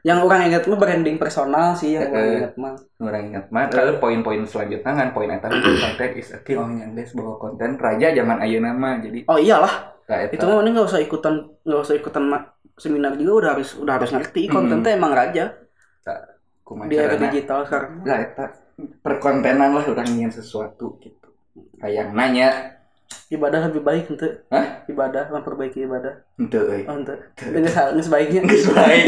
[0.00, 2.74] Yang orang ingat mah branding personal sih yang orang Eh, ingat mah.
[3.00, 6.96] orang ingat mah eh, poin-poin selanjutnya kan poin eta konten is a king oh yang
[6.96, 9.92] guys bahwa konten raja zaman ayeuna mah jadi Oh iyalah,
[10.32, 12.24] itu mah mending nggak usah ikutan nggak usah ikutan
[12.80, 14.48] seminar juga udah harus udah harus ngerti.
[14.48, 14.84] Konten Hmm.
[14.88, 15.44] teh emang raja.
[16.64, 18.06] Kumaha di era digital sekarang.
[18.06, 18.46] lah eta
[19.02, 21.28] perkontenan lah orang ingin sesuatu gitu.
[21.76, 22.79] Kayak nanya
[23.30, 24.42] Ibadah lebih baik ente.
[24.50, 24.82] Hah?
[24.90, 26.18] Ibadah memperbaiki ibadah.
[26.34, 27.14] ente euy Oh ente.
[27.38, 28.42] Geus hal geus baiknya.
[28.42, 29.04] geus baik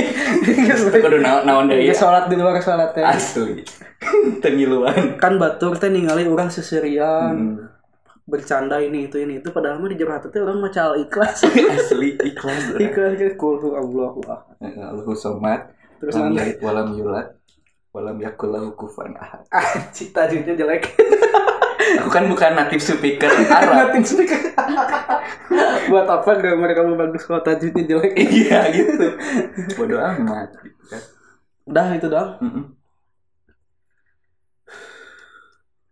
[0.47, 1.03] Geus baik.
[1.03, 3.03] kudu naon naon deui Geus salat di luar salat teh.
[3.03, 3.67] asli
[4.45, 7.67] tengiluan Kan batur teh ningali orang seserian, Hmm,
[8.23, 11.43] bercanda ini itu ini itu padahal mah di jero hati teh orang mah cal ikhlas.
[11.75, 14.15] asli ikhlas ikhlas ke kultu Allah.
[14.63, 15.67] Allahu somat
[15.99, 17.27] Terus nanti walam yulad
[17.91, 20.87] walam yakul lahu kufuwan ahad ah, cita jelek.
[22.01, 24.31] aku kan bukan native speaker Arab Nothing speak.
[25.91, 28.13] Buat apa gak mereka mau bagus kalau tajwidnya jelek?
[28.17, 29.07] iya gitu
[29.77, 30.51] bodoh amat
[30.89, 31.03] kan
[31.63, 32.43] Udah itu doang.
[32.43, 32.65] Mm-mm.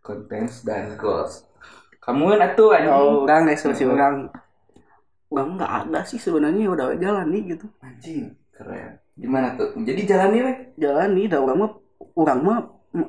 [0.01, 1.47] Contents dan goals.
[2.01, 2.91] Kamu kan atuh anjing.
[2.91, 3.95] Oh, orang resolusi Hmm.
[3.95, 4.15] orang.
[5.31, 7.71] Orang nggak ada sih sebenarnya udah jalan nih gitu.
[7.79, 8.99] Anjing, keren.
[9.15, 9.77] Gimana tuh?
[9.79, 10.53] Jadi jalani we.
[10.75, 11.71] Jalan nih, udah orang mah
[12.19, 12.59] orang mah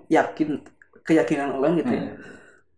[0.06, 0.62] yakin
[1.02, 1.90] keyakinan orang gitu.
[1.90, 2.14] ya.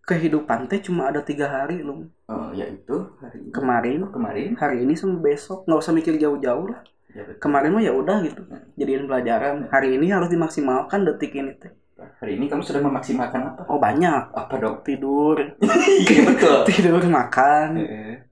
[0.03, 2.03] Kehidupan teh cuma ada tiga hari loh.
[2.27, 3.51] Oh, ya itu hari ini.
[3.55, 4.49] Kemarin, kemarin.
[4.59, 6.83] hari ini sama besok nggak usah mikir jauh-jauh lah.
[7.15, 7.39] Ya, betul.
[7.39, 8.41] Kemarin mah ya udah gitu.
[8.75, 9.71] Jadiin pelajaran.
[9.71, 11.71] Hari ini harus dimaksimalkan detik ini teh.
[12.19, 13.63] Hari ini kamu sudah memaksimalkan apa?
[13.71, 14.35] Oh banyak.
[14.35, 14.83] Apa dong?
[14.83, 15.39] Tidur,
[16.03, 16.59] Iya betul.
[16.67, 17.79] tidur, makan,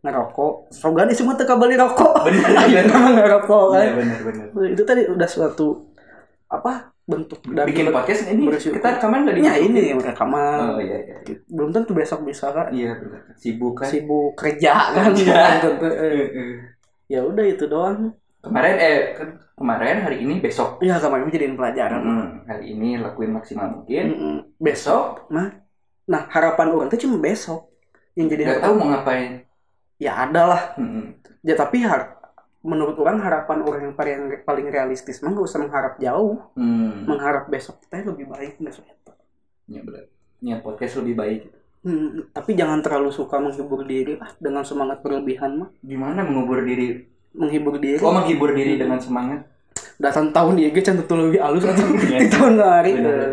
[0.03, 0.76] ngerokok.
[0.76, 2.28] Sogan isi mah teu kabali rokok.
[2.28, 2.51] Bener.
[2.67, 3.86] Iya nama ngerokok kan.
[3.88, 4.45] Iya benar benar.
[4.76, 5.88] itu tadi udah suatu
[6.51, 8.80] apa bentuk dari Bikin podcast ini bersyukur.
[8.80, 11.16] kita rekaman nggak di ya ini rekaman Oh iya iya.
[11.45, 13.22] belum tentu besok bisa kan Iya benar.
[13.36, 13.86] Sibuk kan.
[13.86, 15.36] sibuk kerja kan Kerja.
[16.07, 16.55] Eh.
[17.07, 18.97] Ya udah itu doang Kemarin eh
[19.53, 20.80] kemarin hari ini besok.
[20.80, 24.05] ya kemarin jadiin pelajaran Hmm, hari ini lakuin maksimal mungkin.
[24.09, 24.36] Mm-mm.
[24.57, 25.51] besok mah
[26.03, 27.70] nah harapan orang tuh cuma besok
[28.12, 29.32] yang jadi Gak harapan tahu mau ngapain.
[29.95, 31.14] ya ada lah Hmm.
[31.39, 32.18] ya tapi har-
[32.62, 37.05] menurut orang harapan orang yang paling paling realistis mah gak usah mengharap jauh Hmm.
[37.05, 39.12] mengharap besok teh lebih baik besok itu
[39.68, 40.05] Ya benar.
[40.39, 41.41] Ya podcast lebih baik.
[41.82, 47.01] Hmm, tapi jangan terlalu suka menghibur diri lah dengan semangat berlebihan mah Gimana mengubur diri?
[47.32, 49.47] menghibur diri Oh menghibur diri dengan semangat.
[49.95, 51.86] datang tahun dia ge can tentu lebih halus atau
[52.20, 53.30] di tahun hari Benar.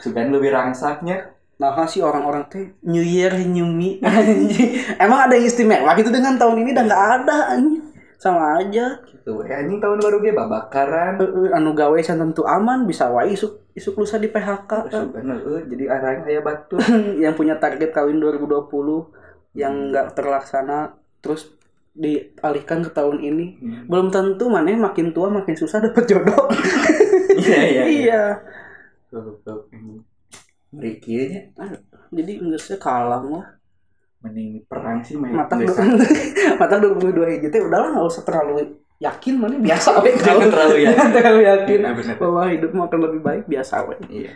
[0.00, 1.30] Sudah lebih rangsaknya.
[1.52, 4.02] nah sih orang-orang teh New Year New Me
[4.98, 7.81] emang ada yang istimewa gitu dengan tahun ini udah nggak ada anjing
[8.22, 9.02] sama aja.
[9.02, 9.34] Gitu.
[9.34, 11.18] We anjing tahun baru ge babakaran.
[11.50, 15.10] Anu gawe can tentu aman bisa wae isuk isuk lusa di PHK kan.
[15.10, 16.78] bener jadi arang aya batu.
[17.22, 21.50] Yang punya target kawin 2020 yang nggak terlaksana terus
[21.98, 23.46] dialihkan ke tahun ini.
[23.58, 23.84] Hmm.
[23.90, 26.46] belum tentu mana makin tua makin susah dapat jodoh.
[27.32, 28.22] Iya iya iya.
[30.70, 31.42] Ngeri kieu nya.
[32.12, 33.61] jadi enggak sih kalah mah
[34.22, 35.74] mending perang sih main mata geus.
[36.60, 40.94] mata 22 hiji teh udahlah nggak usah terlalu yakin mana biasa we Jangan terlalu yakin.
[40.94, 41.80] Jangan terlalu yakin
[42.22, 43.94] bahwa hidup mau akan lebih baik biasa we.
[44.06, 44.32] Iya.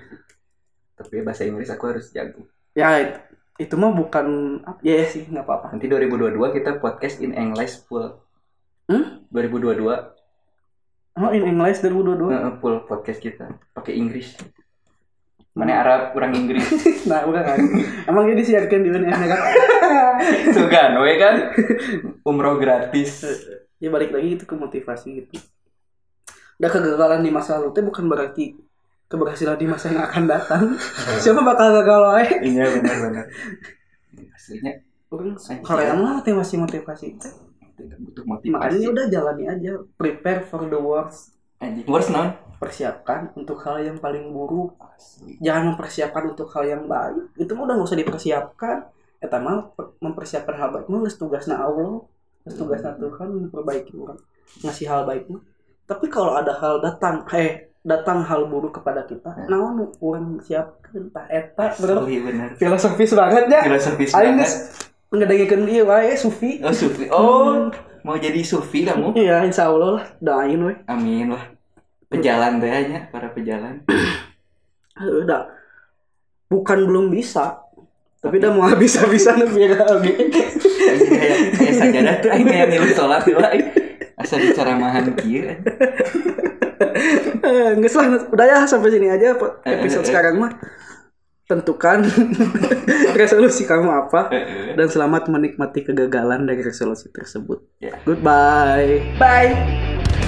[0.98, 2.50] Tapi bahasa Inggris aku harus jago.
[2.74, 3.22] Ya it-
[3.56, 5.66] itu mah bukan ya sih nggak apa-apa.
[5.72, 8.20] Nanti 2022 kita podcast in English full.
[8.90, 9.22] Hmm?
[9.30, 9.86] 2022
[11.16, 13.54] oh in English 2022 eh, full podcast kita.
[13.72, 14.34] Pakai Inggris
[15.56, 16.00] mana Arab?
[16.12, 16.68] Kurang Inggris.
[17.08, 17.58] Nah udah kan?
[18.04, 19.40] Emang dia disiarkan di mana kan
[20.58, 21.54] tuh kan we kan?
[22.26, 23.24] Umroh gratis.
[23.80, 25.40] Ya balik lagi itu ke motivasi gitu.
[26.60, 28.44] Udah kegagalan di masa lalu itu bukan berarti
[29.06, 30.62] keberhasilan di masa yang akan datang.
[31.22, 33.24] Siapa bakal gagal wae iya benar benar.
[34.34, 34.72] Aslinya
[35.08, 35.62] orang Anjing.
[35.62, 37.06] Korea mah motivasi motivasi
[37.76, 39.72] tidak butuh makanya motivasi udah jalani aja.
[39.94, 41.32] Prepare for the worst.
[41.62, 41.86] Anjing.
[41.86, 44.74] Worst non persiapkan untuk hal yang paling buruk.
[45.38, 47.36] Jangan mempersiapkan untuk hal yang baik.
[47.36, 48.76] Itu mah udah nggak usah dipersiapkan.
[49.16, 52.04] Eta mah per- mempersiapkan hal baik mah geus tugasna Allah.
[52.42, 54.20] Geus tugasna Tuhan memperbaiki orang.
[54.60, 55.42] Ngasih hal baik mah.
[55.84, 59.46] Tapi kalau ada hal datang eh datang hal buruk kepada kita Ya.
[59.46, 64.50] naon nu urang siapkeun tah eta Asli benar filosofis banget ya filosofis aing banget.
[65.06, 66.58] ngedengikeun ieu wae sufi.
[66.60, 67.06] Oh sufi.
[67.08, 67.70] Oh
[68.02, 69.14] mau jadi sufi kamu?
[69.14, 70.04] Iya insya Allah lah.
[70.18, 71.46] Doain we amin lah
[72.12, 73.82] pejalan teh nya para pejalan
[75.24, 75.50] udah
[76.46, 77.62] bukan belum bisa
[78.22, 80.40] tapi udah mau habis-habisan viral gitu
[80.86, 83.38] Anjing kayak kayak sajadah tuh aing kayak milu salat tuh
[84.16, 85.52] asal dicaramahan kieu
[87.46, 90.52] Nggak lah, udah ya sampai sini aja po- episode sekarang mah.
[91.46, 92.02] Tentukan
[93.20, 94.34] resolusi kamu apa
[94.74, 97.62] dan selamat menikmati kegagalan dari resolusi tersebut.
[97.78, 97.94] Ya.
[98.02, 99.14] Goodbye.
[99.14, 100.25] Bye.